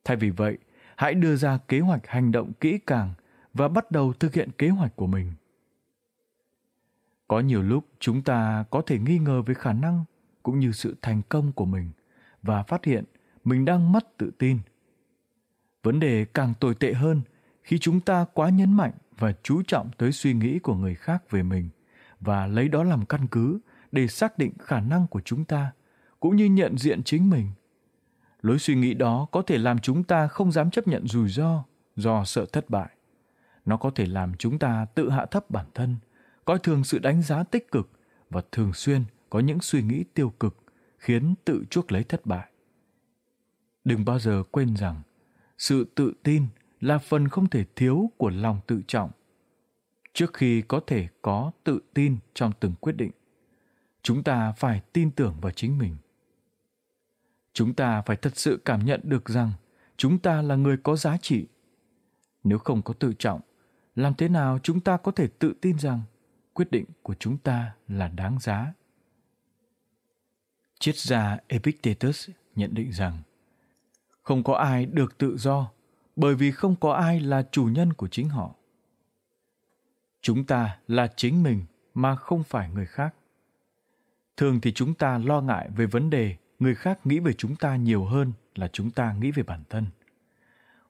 [0.05, 0.59] Thay vì vậy,
[0.96, 3.14] hãy đưa ra kế hoạch hành động kỹ càng
[3.55, 5.33] và bắt đầu thực hiện kế hoạch của mình.
[7.29, 10.05] Có nhiều lúc chúng ta có thể nghi ngờ về khả năng
[10.42, 11.90] cũng như sự thành công của mình
[12.42, 13.05] và phát hiện
[13.44, 14.59] mình đang mất tự tin.
[15.83, 17.22] Vấn đề càng tồi tệ hơn
[17.62, 21.31] khi chúng ta quá nhấn mạnh và chú trọng tới suy nghĩ của người khác
[21.31, 21.68] về mình
[22.20, 23.59] và lấy đó làm căn cứ
[23.92, 25.72] để xác định khả năng của chúng ta
[26.20, 27.50] cũng như nhận diện chính mình.
[28.42, 31.64] Lối suy nghĩ đó có thể làm chúng ta không dám chấp nhận rủi ro
[31.96, 32.90] do sợ thất bại.
[33.64, 35.96] Nó có thể làm chúng ta tự hạ thấp bản thân,
[36.44, 37.90] coi thường sự đánh giá tích cực
[38.31, 40.57] và thường xuyên có những suy nghĩ tiêu cực
[40.98, 42.50] khiến tự chuốc lấy thất bại.
[43.85, 45.02] Đừng bao giờ quên rằng
[45.59, 46.46] sự tự tin
[46.81, 49.11] là phần không thể thiếu của lòng tự trọng.
[50.12, 53.11] Trước khi có thể có tự tin trong từng quyết định,
[54.02, 55.96] chúng ta phải tin tưởng vào chính mình
[57.57, 59.53] chúng ta phải thật sự cảm nhận được rằng
[59.97, 61.47] chúng ta là người có giá trị.
[62.45, 63.40] Nếu không có tự trọng,
[63.95, 66.01] làm thế nào chúng ta có thể tự tin rằng
[66.53, 68.73] quyết định của chúng ta là đáng giá?
[70.79, 73.19] Triết gia epictetus nhận định rằng
[74.23, 75.71] không có ai được tự do
[76.16, 78.55] bởi vì không có ai là chủ nhân của chính họ.
[80.21, 81.64] Chúng ta là chính mình
[81.95, 83.14] mà không phải người khác.
[84.37, 87.77] Thường thì chúng ta lo ngại về vấn đề người khác nghĩ về chúng ta
[87.77, 89.87] nhiều hơn là chúng ta nghĩ về bản thân.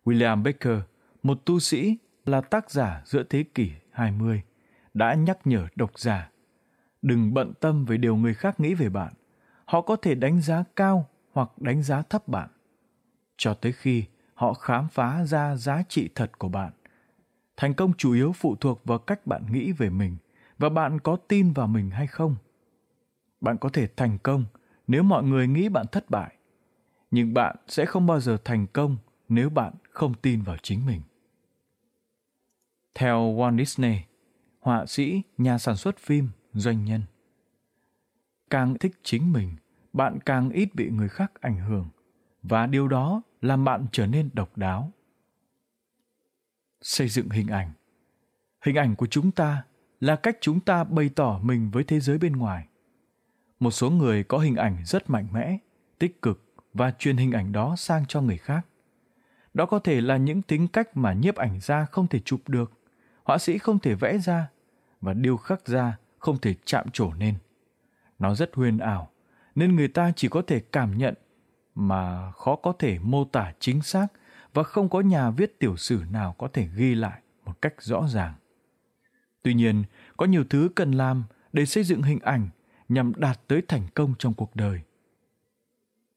[0.05, 0.79] William baker
[1.23, 4.43] một tu sĩ là tác giả giữa thế kỷ 20,
[4.95, 6.31] đã nhắc nhở độc giả
[7.07, 9.13] đừng bận tâm về điều người khác nghĩ về bạn.
[9.65, 12.49] Họ có thể đánh giá cao hoặc đánh giá thấp bạn.
[13.37, 16.71] Cho tới khi họ khám phá ra giá trị thật của bạn.
[17.57, 20.17] Thành công chủ yếu phụ thuộc vào cách bạn nghĩ về mình
[20.59, 22.37] và bạn có tin vào mình hay không.
[23.41, 24.45] Bạn có thể thành công
[24.87, 26.37] nếu mọi người nghĩ bạn thất bại,
[27.11, 28.97] nhưng bạn sẽ không bao giờ thành công
[29.29, 31.01] nếu bạn không tin vào chính mình.
[32.95, 33.99] Theo walt disney,
[34.61, 37.03] họa sĩ, nhà sản xuất phim, doanh nhân,
[38.51, 39.57] càng thích chính mình,
[39.93, 41.89] bạn càng ít bị người khác ảnh hưởng
[42.43, 44.93] và điều đó làm bạn trở nên độc đáo.
[46.83, 47.71] Xây dựng hình ảnh.
[48.61, 49.65] Hình ảnh của chúng ta
[50.01, 52.69] là cách chúng ta bày tỏ mình với thế giới bên ngoài
[53.61, 55.59] một số người có hình ảnh rất mạnh mẽ,
[55.99, 56.43] tích cực
[56.75, 58.67] và truyền hình ảnh đó sang cho người khác.
[59.55, 62.73] Đó có thể là những tính cách mà nhiếp ảnh gia không thể chụp được,
[63.25, 64.49] họa sĩ không thể vẽ ra
[65.01, 67.35] và điêu khắc ra không thể chạm trổ nên.
[68.19, 69.11] Nó rất huyền ảo,
[69.55, 71.15] nên người ta chỉ có thể cảm nhận
[71.75, 74.07] mà khó có thể mô tả chính xác
[74.55, 78.07] và không có nhà viết tiểu sử nào có thể ghi lại một cách rõ
[78.09, 78.35] ràng.
[79.43, 79.85] Tuy nhiên,
[80.17, 82.49] có nhiều thứ cần làm để xây dựng hình ảnh
[82.89, 84.81] nhằm đạt tới thành công trong cuộc đời.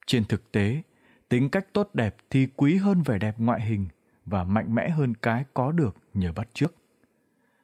[0.08, 0.82] Trên thực tế,
[1.30, 3.88] tính cách tốt đẹp thì quý hơn vẻ đẹp ngoại hình
[4.26, 6.76] và mạnh mẽ hơn cái có được nhờ bắt chước.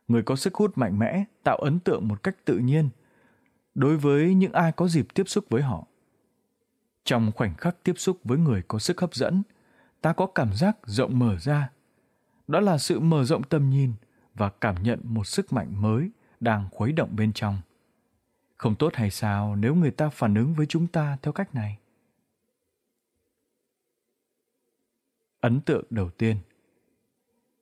[0.07, 2.89] Người có sức hút mạnh mẽ tạo ấn tượng một cách tự nhiên
[3.75, 5.87] đối với những ai có dịp tiếp xúc với họ.
[7.03, 9.43] Trong khoảnh khắc tiếp xúc với người có sức hấp dẫn,
[10.01, 11.69] ta có cảm giác rộng mở ra.
[12.47, 13.93] Đó là sự mở rộng tầm nhìn
[14.33, 17.61] và cảm nhận một sức mạnh mới đang khuấy động bên trong
[18.57, 21.77] không tốt hay sao nếu người ta phản ứng với chúng ta theo cách này
[25.39, 26.37] ấn tượng đầu tiên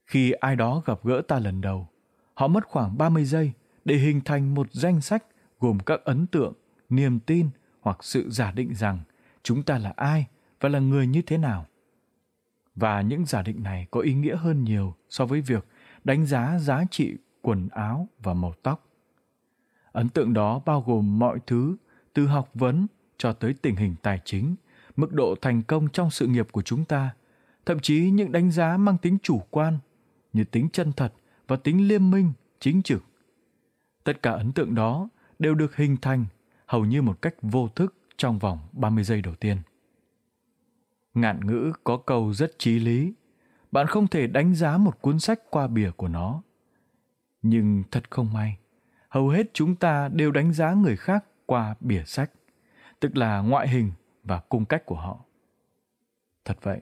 [0.06, 1.88] khi ai đó gặp gỡ ta lần đầu
[2.34, 3.52] họ mất khoảng 30 giây
[3.86, 5.24] để hình thành một danh sách
[5.60, 6.54] gồm các ấn tượng,
[6.90, 7.50] niềm tin
[7.82, 9.00] hoặc sự giả định rằng
[9.44, 10.28] chúng ta là ai
[10.60, 11.66] và là người như thế nào.
[12.76, 15.66] Và những giả định này có ý nghĩa hơn nhiều so với việc
[16.04, 18.86] đánh giá giá trị quần áo và màu tóc.
[19.94, 21.76] Ấn tượng đó bao gồm mọi thứ
[22.14, 24.56] từ học vấn cho tới tình hình tài chính,
[24.96, 27.14] mức độ thành công trong sự nghiệp của chúng ta,
[27.66, 29.78] thậm chí những đánh giá mang tính chủ quan
[30.34, 31.14] như tính chân thật
[31.48, 33.04] và tính liêm minh, chính trực.
[34.04, 36.26] Tất cả ấn tượng đó đều được hình thành
[36.66, 39.58] hầu như một cách vô thức trong vòng 30 giây đầu tiên.
[41.14, 43.14] Ngạn ngữ có câu rất trí lý,
[43.72, 46.42] bạn không thể đánh giá một cuốn sách qua bìa của nó.
[47.42, 48.58] Nhưng thật không may,
[49.14, 52.32] hầu hết chúng ta đều đánh giá người khác qua bìa sách,
[53.00, 53.92] tức là ngoại hình
[54.24, 55.20] và cung cách của họ.
[56.46, 56.82] Thật vậy,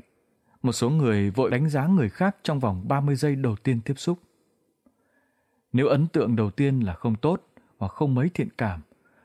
[0.61, 3.93] một số người vội đánh giá người khác trong vòng 30 giây đầu tiên tiếp
[3.97, 4.19] xúc.
[5.73, 8.81] Nếu ấn tượng đầu tiên là không tốt hoặc không mấy thiện cảm,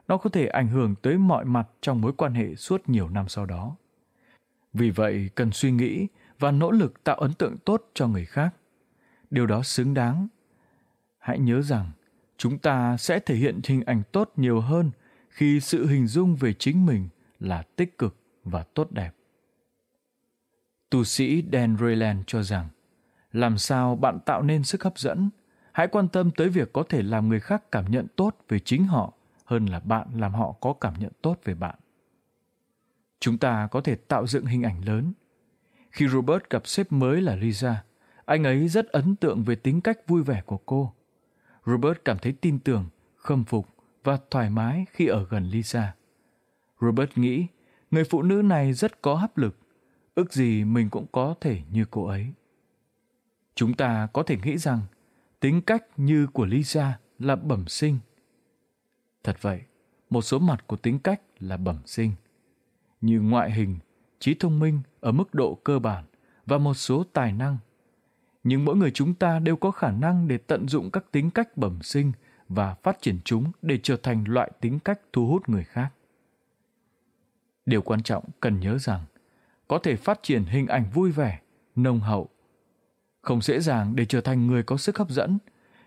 [0.08, 3.28] nó có thể ảnh hưởng tới mọi mặt trong mối quan hệ suốt nhiều năm
[3.28, 3.76] sau đó.
[4.72, 6.06] Vì vậy, cần suy nghĩ
[6.38, 8.54] và nỗ lực tạo ấn tượng tốt cho người khác.
[9.30, 10.28] Điều đó xứng đáng.
[11.18, 11.90] Hãy nhớ rằng,
[12.36, 14.90] chúng ta sẽ thể hiện hình ảnh tốt nhiều hơn
[15.28, 17.08] khi sự hình dung về chính mình
[17.40, 19.10] là tích cực và tốt đẹp.
[20.90, 22.68] Tu sĩ Dan Rayland cho rằng,
[23.32, 25.30] làm sao bạn tạo nên sức hấp dẫn?
[25.72, 28.84] Hãy quan tâm tới việc có thể làm người khác cảm nhận tốt về chính
[28.84, 29.12] họ
[29.44, 31.74] hơn là bạn làm họ có cảm nhận tốt về bạn.
[33.20, 35.12] Chúng ta có thể tạo dựng hình ảnh lớn.
[35.90, 37.82] Khi robert gặp sếp mới là lisa
[38.26, 40.92] anh ấy rất ấn tượng về tính cách vui vẻ của cô
[41.66, 42.84] robert cảm thấy tin tưởng
[43.16, 43.68] khâm phục
[44.04, 45.94] và thoải mái khi ở gần lisa
[46.80, 47.46] robert nghĩ
[47.90, 49.56] người phụ nữ này rất có hấp lực
[50.14, 52.32] ước gì mình cũng có thể như cô ấy
[53.56, 54.80] chúng ta có thể nghĩ rằng
[55.40, 57.98] tính cách như của Lisa là bẩm sinh.
[59.24, 59.60] Thật vậy,
[60.10, 62.12] một số mặt của tính cách là bẩm sinh,
[63.00, 63.78] như ngoại hình,
[64.18, 66.04] trí thông minh ở mức độ cơ bản
[66.46, 67.58] và một số tài năng.
[68.48, 71.56] Nhưng mỗi người chúng ta đều có khả năng để tận dụng các tính cách
[71.56, 72.12] bẩm sinh
[72.48, 75.88] và phát triển chúng để trở thành loại tính cách thu hút người khác.
[77.66, 79.00] Điều quan trọng cần nhớ rằng,
[79.68, 81.40] có thể phát triển hình ảnh vui vẻ,
[81.76, 82.28] nồng hậu
[83.26, 85.38] không dễ dàng để trở thành người có sức hấp dẫn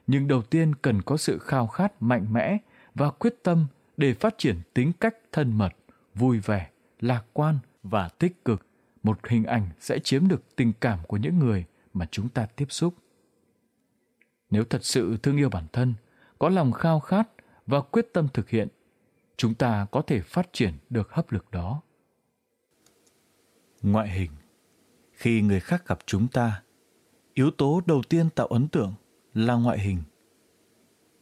[0.07, 2.57] nhưng đầu tiên cần có sự khao khát mạnh mẽ
[2.95, 3.67] và quyết tâm
[3.97, 5.73] để phát triển tính cách thân mật
[6.15, 6.69] vui vẻ
[6.99, 8.65] lạc quan và tích cực
[9.03, 11.65] một hình ảnh sẽ chiếm được tình cảm của những người
[11.99, 12.93] mà chúng ta tiếp xúc
[14.49, 15.93] nếu thật sự thương yêu bản thân,
[16.39, 17.29] có lòng khao khát
[17.67, 18.67] và quyết tâm thực hiện,
[19.37, 21.81] chúng ta có thể phát triển được hấp lực đó
[23.81, 24.31] ngoại hình
[25.11, 26.61] khi người khác gặp chúng ta,
[27.33, 28.93] yếu tố đầu tiên tạo ấn tượng
[29.33, 30.03] là ngoại hình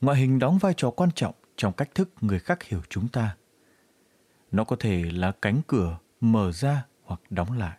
[0.02, 3.38] ngoại hình đóng vai trò quan trọng trong cách thức người khác hiểu chúng ta.
[4.52, 7.78] Nó có thể là cánh cửa mở ra hoặc đóng lại.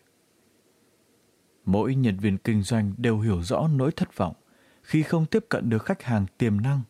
[1.68, 4.34] Mỗi nhân viên kinh doanh đều hiểu rõ nỗi thất vọng
[4.82, 6.80] khi không tiếp cận được khách hàng tiềm năng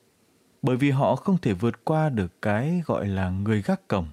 [0.62, 4.08] bởi vì họ không thể vượt qua được cái gọi là người gác cổng.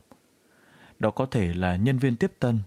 [0.99, 2.59] Đó có thể là nhân viên tiếp tân,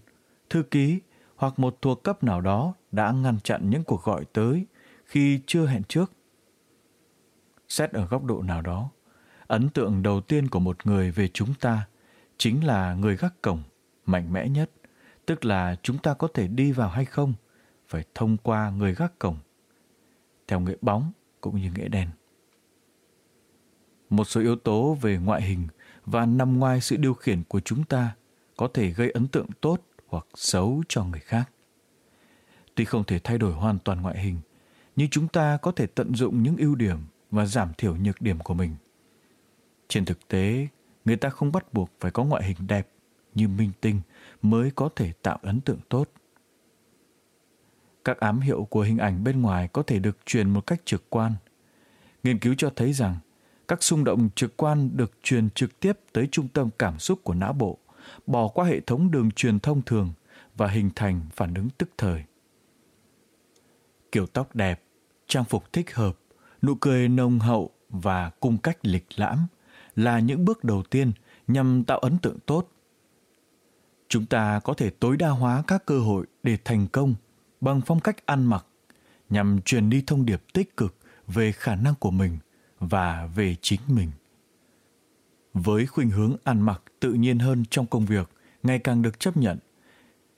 [0.49, 0.99] thư ký
[1.35, 4.65] hoặc một thuộc cấp nào đó đã ngăn chặn những cuộc gọi tới
[5.05, 6.11] khi chưa hẹn trước.
[7.69, 8.89] Xét ở góc độ nào đó,
[9.47, 11.87] ấn tượng đầu tiên của một người về chúng ta
[12.37, 13.63] chính là người gác cổng
[14.05, 14.71] mạnh mẽ nhất,
[15.25, 17.33] tức là chúng ta có thể đi vào hay không
[17.89, 19.37] phải thông qua người gác cổng.
[20.47, 22.09] Theo nghĩa bóng cũng như nghĩa đen.
[24.09, 25.67] Một số yếu tố về ngoại hình
[26.05, 28.15] và nằm ngoài sự điều khiển của chúng ta
[28.57, 31.49] có thể gây ấn tượng tốt hoặc xấu cho người khác.
[32.75, 34.39] Tuy không thể thay đổi hoàn toàn ngoại hình,
[34.95, 36.97] nhưng chúng ta có thể tận dụng những ưu điểm
[37.31, 38.75] và giảm thiểu nhược điểm của mình.
[39.87, 40.67] Trên thực tế,
[41.05, 42.87] người ta không bắt buộc phải có ngoại hình đẹp
[43.35, 44.01] như minh tinh
[44.41, 46.09] mới có thể tạo ấn tượng tốt.
[48.09, 51.09] Các ám hiệu của hình ảnh bên ngoài có thể được truyền một cách trực
[51.09, 51.33] quan.
[52.23, 53.15] Nghiên cứu cho thấy rằng
[53.67, 57.33] các xung động trực quan được truyền trực tiếp tới trung tâm cảm xúc của
[57.33, 57.77] não bộ,
[58.27, 60.13] bỏ qua hệ thống đường truyền thông thường
[60.55, 62.23] và hình thành phản ứng tức thời.
[64.11, 64.83] Kiểu tóc đẹp,
[65.27, 66.17] trang phục thích hợp,
[66.61, 69.47] nụ cười nồng hậu và cung cách lịch lãm
[69.95, 71.11] là những bước đầu tiên
[71.47, 72.71] nhằm tạo ấn tượng tốt.
[74.07, 77.15] Chúng ta có thể tối đa hóa các cơ hội để thành công
[77.61, 78.65] bằng phong cách ăn mặc
[79.29, 80.95] nhằm truyền đi thông điệp tích cực
[81.27, 82.37] về khả năng của mình
[82.79, 84.11] và về chính mình.
[85.53, 88.29] Với khuynh hướng ăn mặc tự nhiên hơn trong công việc
[88.63, 89.57] ngày càng được chấp nhận.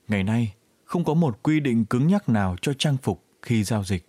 [0.08, 0.54] Ngày nay,
[0.84, 4.08] không có một quy định cứng nhắc nào cho trang phục khi giao dịch.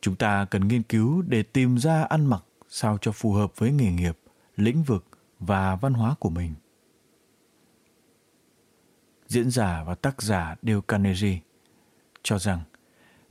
[0.00, 3.72] Chúng ta cần nghiên cứu để tìm ra ăn mặc sao cho phù hợp với
[3.72, 4.18] nghề nghiệp,
[4.56, 5.06] lĩnh vực
[5.38, 6.54] và văn hóa của mình.
[9.26, 11.38] Diễn giả và tác giả Dale Carnegie
[12.22, 12.60] cho rằng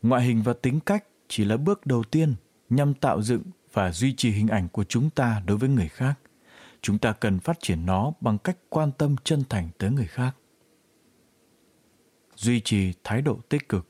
[0.02, 2.36] ngoại hình và tính cách chỉ là bước đầu tiên
[2.69, 6.13] nhằm tạo dựng và duy trì hình ảnh của chúng ta đối với người khác.
[6.82, 10.36] Chúng ta cần phát triển nó bằng cách quan tâm chân thành tới người khác.
[12.36, 13.88] Duy trì thái độ tích cực.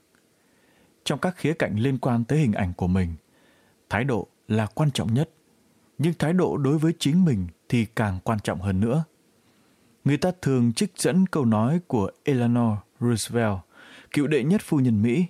[1.04, 3.16] Trong các khía cạnh liên quan tới hình ảnh của mình,
[3.90, 5.30] thái độ là quan trọng nhất.
[5.98, 9.04] Nhưng thái độ đối với chính mình thì càng quan trọng hơn nữa.
[10.04, 13.58] Người ta thường trích dẫn câu nói của eleanor roosevelt
[14.12, 15.26] cựu đệ nhất phu nhân mỹ.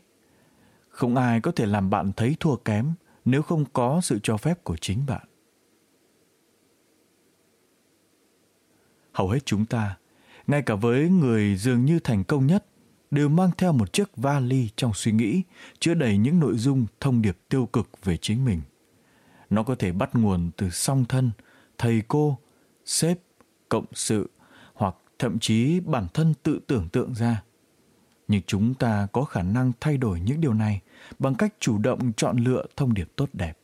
[0.90, 2.94] Không ai có thể làm bạn thấy thua kém
[3.26, 5.28] nếu không có sự cho phép của chính bạn.
[9.12, 9.98] Hầu hết chúng ta,
[10.48, 12.66] ngay cả với người dường như thành công nhất,
[13.12, 15.42] đều mang theo một chiếc vali trong suy nghĩ,
[15.80, 18.62] chứa đầy những nội dung thông điệp tiêu cực về chính mình.
[19.50, 21.32] Nó có thể bắt nguồn từ song thân,
[21.78, 22.38] thầy cô,
[22.86, 23.20] sếp,
[23.70, 24.30] cộng sự
[24.74, 27.44] hoặc thậm chí bản thân tự tưởng tượng ra
[28.30, 30.82] nhưng chúng ta có khả năng thay đổi những điều này
[31.20, 33.58] bằng cách chủ động chọn lựa thông điệp tốt đẹp.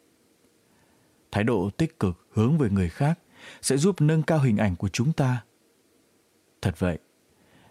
[1.32, 3.20] Thái độ tích cực hướng về người khác
[3.62, 5.44] sẽ giúp nâng cao hình ảnh của chúng ta.
[6.62, 6.98] Thật vậy,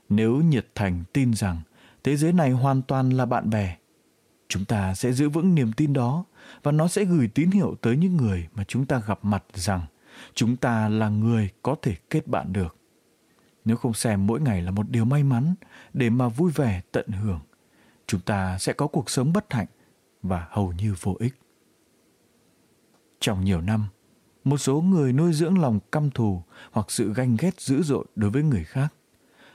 [0.09, 1.61] nếu nhiệt thành tin rằng
[2.05, 3.77] thế giới này hoàn toàn là bạn bè,
[4.49, 6.25] chúng ta sẽ giữ vững niềm tin đó
[6.63, 9.87] và nó sẽ gửi tín hiệu tới những người mà chúng ta gặp mặt rằng
[10.35, 12.77] chúng ta là người có thể kết bạn được
[13.65, 15.55] nếu không xem mỗi ngày là một điều may mắn
[15.93, 17.41] để mà vui vẻ, tận hưởng,
[18.07, 19.67] chúng ta sẽ có cuộc sống bất hạnh
[20.23, 21.35] và hầu như vô ích.
[23.21, 23.87] Trong nhiều năm,
[24.45, 28.31] một số người nuôi dưỡng lòng căm thù hoặc sự ganh ghét dữ dội đối
[28.31, 28.95] với người khác.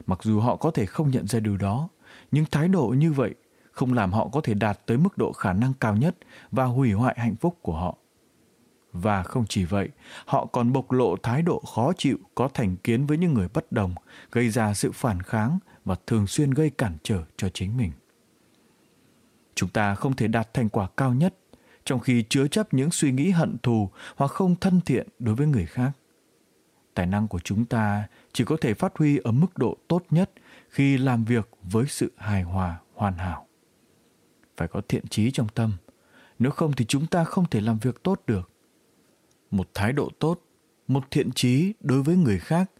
[0.05, 1.89] Mặc dù họ có thể không nhận ra điều đó,
[2.31, 3.35] nhưng thái độ như vậy
[3.71, 6.15] không làm họ có thể đạt tới mức độ khả năng cao nhất
[6.51, 7.97] và hủy hoại hạnh phúc của họ
[8.93, 9.89] và không chỉ vậy,
[10.25, 13.71] họ còn bộc lộ thái độ khó chịu, có thành kiến với những người bất
[13.71, 13.95] đồng,
[14.31, 17.91] gây ra sự phản kháng và thường xuyên gây cản trở cho chính mình.
[19.55, 21.35] Chúng ta không thể đạt thành quả cao nhất
[21.85, 25.47] trong khi chứa chấp những suy nghĩ hận thù hoặc không thân thiện đối với
[25.47, 25.91] người khác.
[26.93, 30.31] Tài năng của chúng ta chỉ có thể phát huy ở mức độ tốt nhất
[30.69, 33.47] khi làm việc với sự hài hòa, hoàn hảo.
[34.57, 35.73] Phải có thiện trí trong tâm,
[36.39, 38.51] nếu không thì chúng ta không thể làm việc tốt được
[39.51, 40.41] một thái độ tốt,
[40.87, 42.71] một thiện trí đối với người khác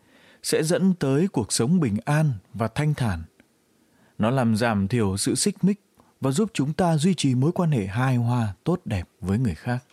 [0.44, 3.24] sẽ dẫn tới cuộc sống bình an và thanh thản.
[4.18, 5.82] Nó làm giảm thiểu sự xích mích
[6.22, 9.56] và giúp chúng ta duy trì mối quan hệ hài hòa tốt đẹp với người
[9.56, 9.84] khác.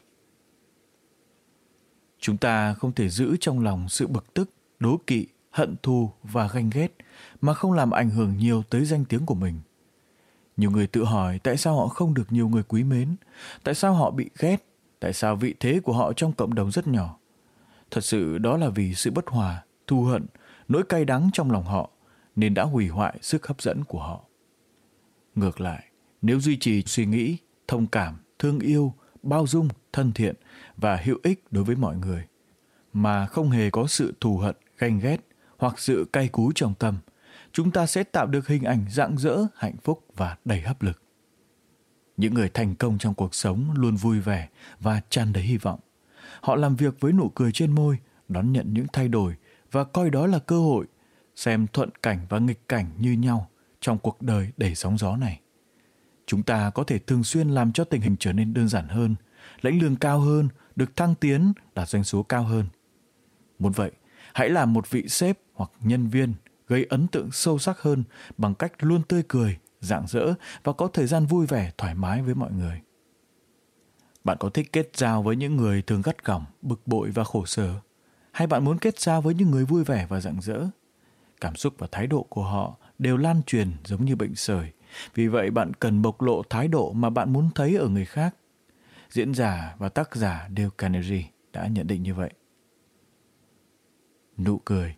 [2.21, 4.51] Chúng ta không thể giữ trong lòng sự bực tức,
[4.81, 6.97] đố kỵ, hận thù và ganh ghét
[7.41, 9.61] mà không làm ảnh hưởng nhiều tới danh tiếng của mình.
[10.57, 13.17] Nhiều người tự hỏi tại sao họ không được nhiều người quý mến,
[13.65, 14.66] tại sao họ bị ghét
[15.01, 17.19] tại sao vị thế của họ trong cộng đồng rất nhỏ.
[17.91, 20.27] Thật sự đó là vì sự bất hòa, thù hận,
[20.69, 21.91] nỗi cay đắng trong lòng họ
[22.37, 24.25] nên đã hủy hoại sức hấp dẫn của họ.
[25.35, 25.85] Ngược lại,
[26.23, 27.37] nếu duy trì suy nghĩ,
[27.69, 30.35] thông cảm, thương yêu, bao dung, thân thiện
[30.77, 32.27] và hữu ích đối với mọi người,
[32.93, 35.17] mà không hề có sự thù hận, ganh ghét
[35.59, 36.99] hoặc sự cay cú trong tâm,
[37.53, 41.03] chúng ta sẽ tạo được hình ảnh rạng rỡ, hạnh phúc và đầy hấp lực.
[42.17, 44.49] Những người thành công trong cuộc sống luôn vui vẻ
[44.81, 45.81] và tràn đầy hy vọng.
[46.41, 47.99] Họ làm việc với nụ cười trên môi,
[48.29, 49.35] đón nhận những thay đổi
[49.73, 50.87] và coi đó là cơ hội,
[51.37, 53.51] xem thuận cảnh và nghịch cảnh như nhau
[53.81, 55.41] trong cuộc đời đầy sóng gió này.
[56.27, 59.15] Chúng ta có thể thường xuyên làm cho tình hình trở nên đơn giản hơn,
[59.61, 62.67] lãnh lương cao hơn, được thăng tiến, đạt doanh số cao hơn.
[63.59, 63.91] Muốn vậy,
[64.35, 66.35] hãy làm một vị sếp hoặc nhân viên
[66.69, 68.05] gây ấn tượng sâu sắc hơn
[68.39, 70.35] bằng cách luôn tươi cười, rạng rỡ
[70.65, 72.81] và có thời gian vui vẻ, thoải mái với mọi người.
[74.25, 77.47] Bạn có thích kết giao với những người thường gắt gỏng, bực bội và khổ
[77.47, 77.75] sở?
[78.33, 80.67] Hay bạn muốn kết giao với những người vui vẻ và rạng rỡ?
[81.41, 84.73] Cảm xúc và thái độ của họ đều lan truyền giống như bệnh sởi.
[85.15, 88.35] Vì vậy bạn cần bộc lộ thái độ mà bạn muốn thấy ở người khác.
[89.11, 92.31] Diễn giả và tác giả Dale Carnegie đã nhận định như vậy.
[94.39, 94.97] Nụ cười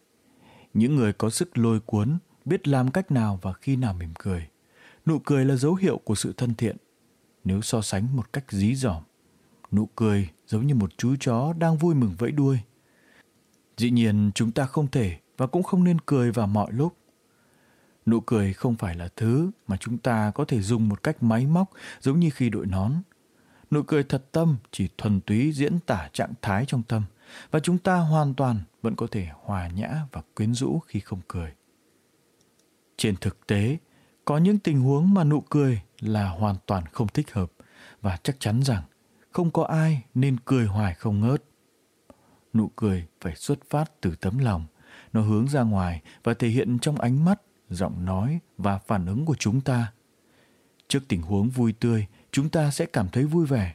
[0.75, 4.49] Những người có sức lôi cuốn biết làm cách nào và khi nào mỉm cười.
[5.09, 6.77] Nụ cười là dấu hiệu của sự thân thiện.
[7.45, 9.03] Nếu so sánh một cách dí dỏm,
[9.73, 12.59] nụ cười giống như một chú chó đang vui mừng vẫy đuôi.
[13.77, 16.97] Dĩ nhiên chúng ta không thể và cũng không nên cười vào mọi lúc.
[18.07, 21.47] Nụ cười không phải là thứ mà chúng ta có thể dùng một cách máy
[21.47, 22.93] móc giống như khi đội nón.
[23.71, 27.03] Nụ cười thật tâm chỉ thuần túy diễn tả trạng thái trong tâm
[27.51, 31.21] và chúng ta hoàn toàn vẫn có thể hòa nhã và quyến rũ khi không
[31.29, 31.53] cười.
[32.97, 33.79] Trên thực tế,
[34.29, 37.53] có những tình huống mà nụ cười là hoàn toàn không thích hợp
[38.03, 38.83] và chắc chắn rằng
[39.31, 41.45] không có ai nên cười hoài không ngớt.
[42.55, 44.67] Nụ cười phải xuất phát từ tấm lòng,
[45.13, 49.25] nó hướng ra ngoài và thể hiện trong ánh mắt, giọng nói và phản ứng
[49.25, 49.93] của chúng ta.
[50.89, 53.75] Trước tình huống vui tươi, chúng ta sẽ cảm thấy vui vẻ.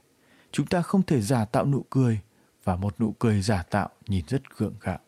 [0.51, 2.19] Chúng ta không thể giả tạo nụ cười
[2.63, 4.99] và một nụ cười giả tạo nhìn rất gượng gạo.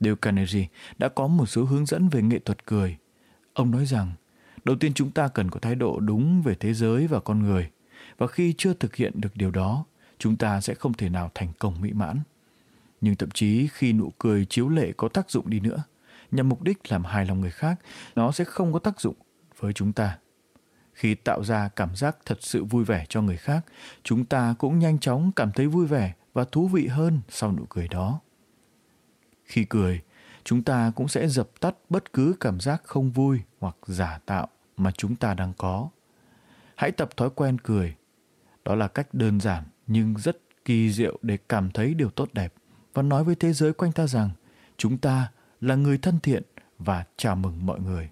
[0.00, 0.66] Dale Carnegie
[0.98, 2.96] đã có một số hướng dẫn về nghệ thuật cười.
[3.52, 4.12] Ông nói rằng,
[4.66, 7.70] đầu tiên chúng ta cần có thái độ đúng về thế giới và con người,
[8.18, 9.84] và khi chưa thực hiện được điều đó,
[10.18, 12.20] chúng ta sẽ không thể nào thành công mỹ mãn.
[13.00, 15.82] Nhưng thậm chí khi nụ cười chiếu lệ có tác dụng đi nữa,
[16.30, 17.80] nhằm mục đích làm hài lòng người khác,
[18.14, 19.14] nó sẽ không có tác dụng
[19.58, 20.18] với chúng ta.
[20.92, 23.66] Khi tạo ra cảm giác thật sự vui vẻ cho người khác,
[24.02, 27.64] chúng ta cũng nhanh chóng cảm thấy vui vẻ và thú vị hơn sau nụ
[27.68, 28.20] cười đó.
[29.44, 30.00] Khi cười,
[30.44, 34.48] chúng ta cũng sẽ dập tắt bất cứ cảm giác không vui hoặc giả tạo
[34.76, 35.88] mà chúng ta đang có.
[36.74, 37.96] Hãy tập thói quen cười.
[38.64, 42.54] Đó là cách đơn giản nhưng rất kỳ diệu để cảm thấy điều tốt đẹp
[42.94, 44.30] và nói với thế giới quanh ta rằng
[44.76, 46.42] chúng ta là người thân thiện
[46.78, 48.10] và chào mừng mọi người.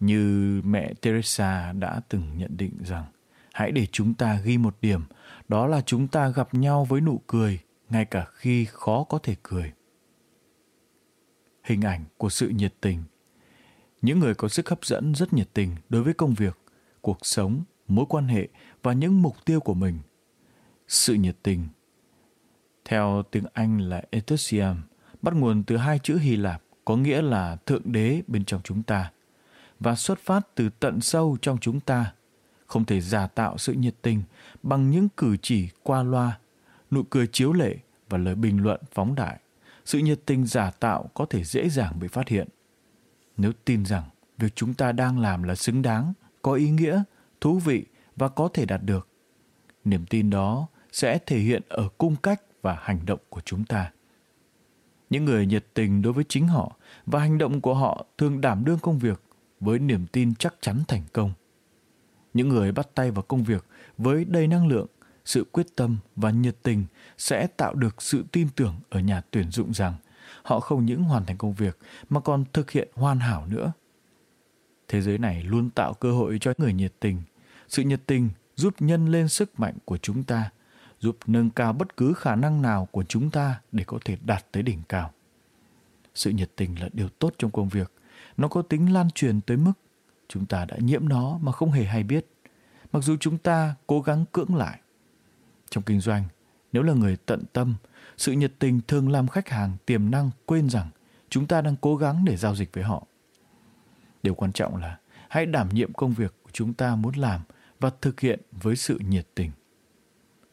[0.00, 3.04] Như mẹ Teresa đã từng nhận định rằng
[3.52, 5.02] hãy để chúng ta ghi một điểm,
[5.48, 7.60] đó là chúng ta gặp nhau với nụ cười
[7.90, 9.72] ngay cả khi khó có thể cười.
[11.70, 13.02] Hình ảnh của sự nhiệt tình
[14.02, 16.58] những người có sức hấp dẫn rất nhiệt tình đối với công việc,
[17.00, 18.48] cuộc sống, mối quan hệ
[18.82, 19.98] và những mục tiêu của mình.
[20.88, 21.68] Sự nhiệt tình
[22.84, 24.76] theo tiếng Anh là enthusiasm,
[25.22, 28.82] bắt nguồn từ hai chữ Hy Lạp có nghĩa là thượng đế bên trong chúng
[28.82, 29.12] ta
[29.80, 32.12] và xuất phát từ tận sâu trong chúng ta
[32.66, 34.22] không thể giả tạo sự nhiệt tình
[34.62, 36.38] bằng những cử chỉ qua loa,
[36.90, 37.76] nụ cười chiếu lệ
[38.08, 39.40] và lời bình luận phóng đại.
[39.84, 42.48] Sự nhiệt tình giả tạo có thể dễ dàng bị phát hiện.
[43.36, 44.04] Nếu tin rằng
[44.38, 46.12] việc chúng ta đang làm là xứng đáng,
[46.42, 47.02] có ý nghĩa,
[47.40, 47.84] thú vị
[48.16, 49.08] và có thể đạt được,
[49.84, 53.92] niềm tin đó sẽ thể hiện ở cung cách và hành động của chúng ta.
[55.10, 56.76] Những người nhiệt tình đối với chính họ
[57.06, 59.22] và hành động của họ thường đảm đương công việc
[59.60, 61.32] với niềm tin chắc chắn thành công.
[62.34, 63.66] Những người bắt tay vào công việc
[63.98, 64.86] với đầy năng lượng,
[65.30, 66.84] sự quyết tâm và nhiệt tình
[67.18, 69.94] sẽ tạo được sự tin tưởng ở nhà tuyển dụng rằng
[70.42, 71.78] họ không những hoàn thành công việc
[72.08, 73.72] mà còn thực hiện hoàn hảo nữa.
[74.88, 77.22] Thế giới này luôn tạo cơ hội cho người nhiệt tình.
[77.68, 80.50] Sự nhiệt tình giúp nhân lên sức mạnh của chúng ta,
[81.00, 84.52] giúp nâng cao bất cứ khả năng nào của chúng ta để có thể đạt
[84.52, 85.12] tới đỉnh cao.
[86.14, 87.92] Sự nhiệt tình là điều tốt trong công việc.
[88.36, 89.72] Nó có tính lan truyền tới mức
[90.28, 92.26] chúng ta đã nhiễm nó mà không hề hay biết,
[92.92, 94.80] mặc dù chúng ta cố gắng cưỡng lại.
[95.70, 96.24] Trong kinh doanh,
[96.72, 97.74] nếu là người tận tâm,
[98.16, 100.90] sự nhiệt tình thường làm khách hàng tiềm năng quên rằng
[101.28, 103.06] chúng ta đang cố gắng để giao dịch với họ.
[104.22, 104.98] Điều quan trọng là
[105.28, 107.40] hãy đảm nhiệm công việc của chúng ta muốn làm
[107.80, 109.50] và thực hiện với sự nhiệt tình.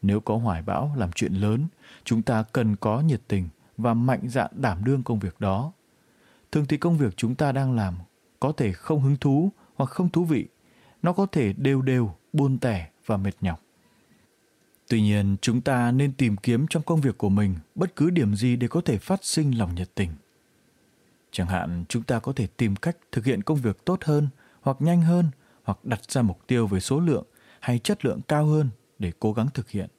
[0.01, 1.67] Nếu có hoài bão làm chuyện lớn,
[2.03, 5.71] chúng ta cần có nhiệt tình và mạnh dạn đảm đương công việc đó.
[6.51, 7.95] Thường thì công việc chúng ta đang làm
[8.39, 10.47] có thể không hứng thú hoặc không thú vị.
[11.01, 13.66] Nó có thể đều đều, buôn tẻ và mệt nhọc.
[14.89, 18.35] Tuy nhiên, chúng ta nên tìm kiếm trong công việc của mình bất cứ điểm
[18.35, 20.09] gì để có thể phát sinh lòng nhiệt tình.
[21.31, 24.27] Chẳng hạn, chúng ta có thể tìm cách thực hiện công việc tốt hơn
[24.61, 25.25] hoặc nhanh hơn
[25.63, 27.25] hoặc đặt ra mục tiêu về số lượng
[27.59, 28.69] hay chất lượng cao hơn
[28.99, 29.89] để cố gắng thực hiện.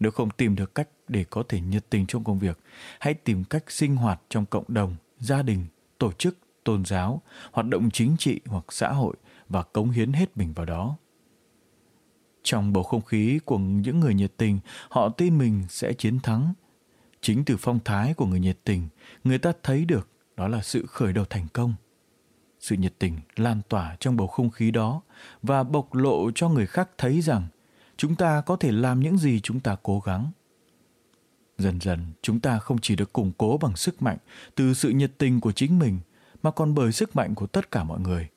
[0.00, 2.58] Nếu không tìm được cách để có thể nhiệt tình trong công việc,
[3.00, 5.66] hãy tìm cách sinh hoạt trong cộng đồng, gia đình,
[5.98, 9.16] tổ chức, tôn giáo, hoạt động chính trị hoặc xã hội
[9.48, 10.96] và cống hiến hết mình vào đó.
[12.44, 16.54] Trong bầu không khí của những người nhiệt tình, họ tin mình sẽ chiến thắng.
[17.20, 18.88] Chính từ phong thái của người nhiệt tình,
[19.24, 21.74] người ta thấy được đó là sự khởi đầu thành công.
[22.60, 25.02] Sự nhiệt tình lan tỏa trong bầu không khí đó
[25.42, 27.48] và bộc lộ cho người khác thấy rằng
[27.96, 30.30] chúng ta có thể làm những gì chúng ta cố gắng.
[31.58, 34.18] Dần dần, chúng ta không chỉ được củng cố bằng sức mạnh
[34.54, 35.98] từ sự nhiệt tình của chính mình
[36.42, 38.28] mà còn bởi sức mạnh của tất cả mọi người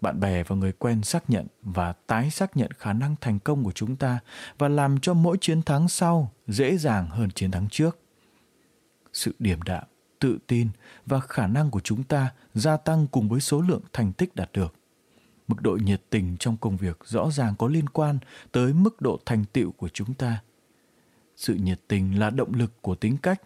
[0.00, 3.64] bạn bè và người quen xác nhận và tái xác nhận khả năng thành công
[3.64, 4.18] của chúng ta
[4.58, 7.98] và làm cho mỗi chiến thắng sau dễ dàng hơn chiến thắng trước.
[9.12, 9.84] Sự điềm đạm,
[10.18, 10.68] tự tin
[11.06, 14.50] và khả năng của chúng ta gia tăng cùng với số lượng thành tích đạt
[14.52, 14.74] được.
[15.48, 18.18] Mức độ nhiệt tình trong công việc rõ ràng có liên quan
[18.52, 20.42] tới mức độ thành tựu của chúng ta.
[21.36, 23.42] Sự nhiệt tình là động lực của tính cách.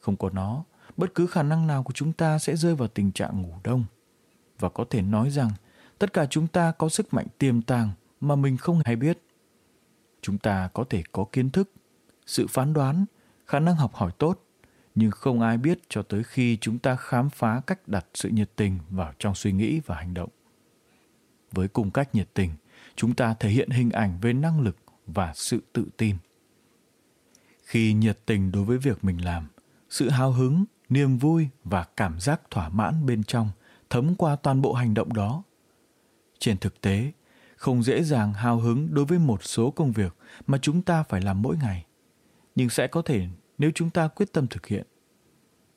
[0.00, 0.64] Không có nó,
[0.96, 3.84] bất cứ khả năng nào của chúng ta sẽ rơi vào tình trạng ngủ đông.
[4.58, 5.50] Và có thể nói rằng
[6.00, 7.90] tất cả chúng ta có sức mạnh tiềm tàng
[8.20, 9.18] mà mình không hay biết.
[10.22, 11.72] Chúng ta có thể có kiến thức,
[12.26, 13.04] sự phán đoán,
[13.46, 14.44] khả năng học hỏi tốt,
[14.94, 18.50] nhưng không ai biết cho tới khi chúng ta khám phá cách đặt sự nhiệt
[18.56, 20.30] tình vào trong suy nghĩ và hành động.
[21.52, 22.50] Với cùng cách nhiệt tình,
[22.96, 24.76] chúng ta thể hiện hình ảnh về năng lực
[25.06, 26.16] và sự tự tin.
[27.64, 29.48] Khi nhiệt tình đối với việc mình làm,
[29.90, 33.50] sự hào hứng, niềm vui và cảm giác thỏa mãn bên trong
[33.90, 35.42] thấm qua toàn bộ hành động đó
[36.40, 37.12] trên thực tế,
[37.56, 40.16] không dễ dàng hào hứng đối với một số công việc
[40.46, 41.84] mà chúng ta phải làm mỗi ngày.
[42.54, 43.26] Nhưng sẽ có thể
[43.58, 44.86] nếu chúng ta quyết tâm thực hiện.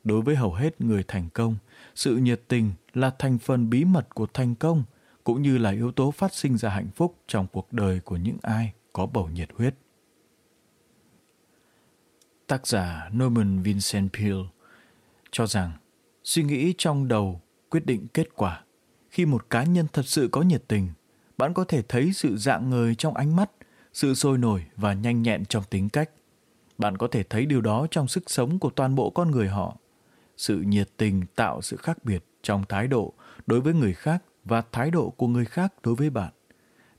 [0.03, 1.55] Đối với hầu hết người thành công,
[1.95, 4.83] sự nhiệt tình là thành phần bí mật của thành công,
[5.23, 8.37] cũng như là yếu tố phát sinh ra hạnh phúc trong cuộc đời của những
[8.41, 9.75] ai có bầu nhiệt huyết.
[12.47, 14.43] Tác giả norman vincent peale
[15.31, 15.71] cho rằng
[16.23, 18.62] suy nghĩ trong đầu quyết định kết quả
[19.13, 20.89] khi một cá nhân thật sự có nhiệt tình,
[21.37, 23.51] bạn có thể thấy sự dạng ngời trong ánh mắt,
[23.93, 26.09] sự sôi nổi và nhanh nhẹn trong tính cách.
[26.77, 29.77] Bạn có thể thấy điều đó trong sức sống của toàn bộ con người họ.
[30.37, 33.13] Sự nhiệt tình tạo sự khác biệt trong thái độ
[33.47, 36.33] đối với người khác và thái độ của người khác đối với bạn.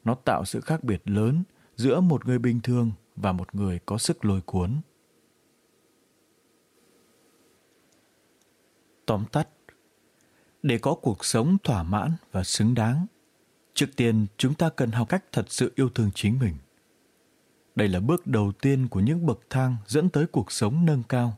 [0.04, 1.42] Nó tạo sự khác biệt lớn
[1.76, 4.80] giữa một người bình thường và một người có sức lôi cuốn.
[9.06, 9.48] Tóm tắt
[10.64, 13.06] để có cuộc sống thỏa mãn và xứng đáng.
[13.74, 16.54] Trước tiên, chúng ta cần học cách thật sự yêu thương chính mình.
[17.74, 21.36] Đây là bước đầu tiên của những bậc thang dẫn tới cuộc sống nâng cao.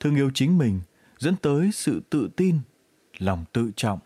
[0.00, 0.80] Thương yêu chính mình
[1.18, 2.58] dẫn tới sự tự tin,
[3.18, 3.98] lòng tự trọng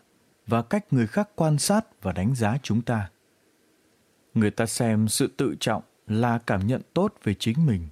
[0.47, 3.09] và cách người khác quan sát và đánh giá chúng ta.
[4.33, 7.87] Người ta xem sự tự trọng là cảm nhận tốt về chính mình.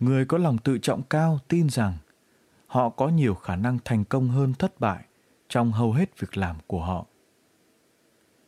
[0.00, 1.94] Người có lòng tự trọng cao tin rằng
[2.66, 5.07] họ có nhiều khả năng thành công hơn thất bại
[5.48, 7.06] trong hầu hết việc làm của họ.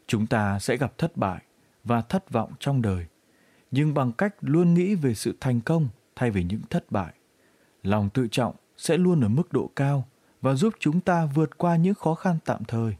[0.07, 1.43] Chúng ta sẽ gặp thất bại
[1.85, 3.07] và thất vọng trong đời,
[3.71, 7.15] nhưng bằng cách luôn nghĩ về sự thành công thay vì những thất bại,
[7.83, 10.09] lòng tự trọng sẽ luôn ở mức độ cao
[10.41, 12.97] và giúp chúng ta vượt qua những khó khăn tạm thời.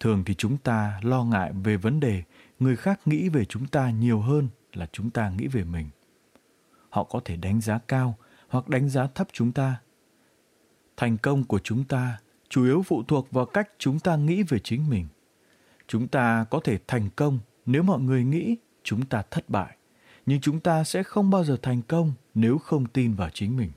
[0.00, 2.22] Thường thì chúng ta lo ngại về vấn đề
[2.58, 5.88] người khác nghĩ về chúng ta nhiều hơn là chúng ta nghĩ về mình.
[6.90, 9.80] Họ có thể đánh giá cao hoặc đánh giá thấp chúng ta.
[10.96, 12.18] Thành công của chúng ta
[12.48, 15.06] chủ yếu phụ thuộc vào cách chúng ta nghĩ về chính mình.
[15.88, 19.76] Chúng ta có thể thành công nếu mọi người nghĩ chúng ta thất bại,
[20.26, 23.70] nhưng chúng ta sẽ không bao giờ thành công nếu không tin vào chính mình.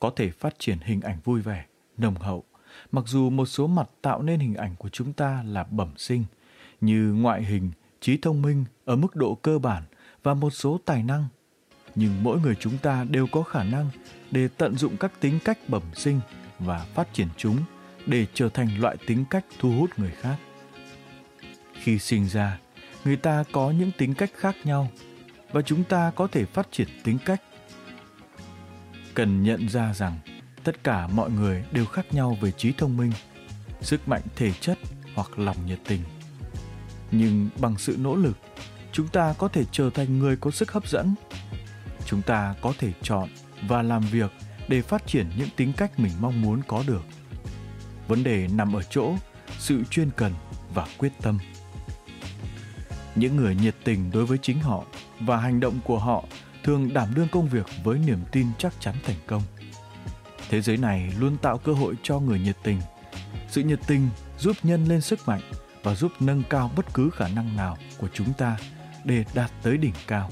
[0.00, 1.66] Có thể phát triển hình ảnh vui vẻ,
[1.96, 2.44] nồng hậu,
[2.92, 6.24] mặc dù một số mặt tạo nên hình ảnh của chúng ta là bẩm sinh,
[6.80, 7.70] như ngoại hình,
[8.00, 9.82] trí thông minh ở mức độ cơ bản
[10.22, 11.28] và một số tài năng.
[11.94, 13.90] Nhưng mỗi người chúng ta đều có khả năng
[14.30, 16.20] để tận dụng các tính cách bẩm sinh
[16.58, 17.58] và phát triển chúng
[18.06, 20.36] để trở thành loại tính cách thu hút người khác.
[21.72, 22.58] Khi sinh ra,
[23.04, 24.88] người ta có những tính cách khác nhau
[25.52, 27.42] và chúng ta có thể phát triển tính cách.
[29.14, 30.18] Cần nhận ra rằng
[30.64, 33.12] tất cả mọi người đều khác nhau về trí thông minh,
[33.80, 34.78] sức mạnh thể chất
[35.14, 36.00] hoặc lòng nhiệt tình.
[37.10, 38.38] Nhưng bằng sự nỗ lực,
[38.92, 41.14] chúng ta có thể trở thành người có sức hấp dẫn.
[42.06, 43.28] Chúng ta có thể chọn
[43.68, 44.32] và làm việc
[44.68, 47.02] để phát triển những tính cách mình mong muốn có được.
[48.08, 49.14] Vấn đề nằm ở chỗ
[49.58, 50.32] sự chuyên cần
[50.74, 51.38] và quyết tâm.
[53.14, 54.84] Những người nhiệt tình đối với chính họ
[55.20, 56.24] và hành động của họ
[56.64, 59.42] thường đảm đương công việc với niềm tin chắc chắn thành công.
[60.50, 62.80] Thế giới này luôn tạo cơ hội cho người nhiệt tình.
[63.48, 64.08] Sự nhiệt tình
[64.38, 65.42] giúp nhân lên sức mạnh
[65.82, 68.56] và giúp nâng cao bất cứ khả năng nào của chúng ta
[69.04, 70.30] để đạt tới đỉnh cao.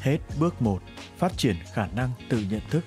[0.00, 0.82] Hết bước 1,
[1.18, 2.84] phát triển khả năng tự nhận thức.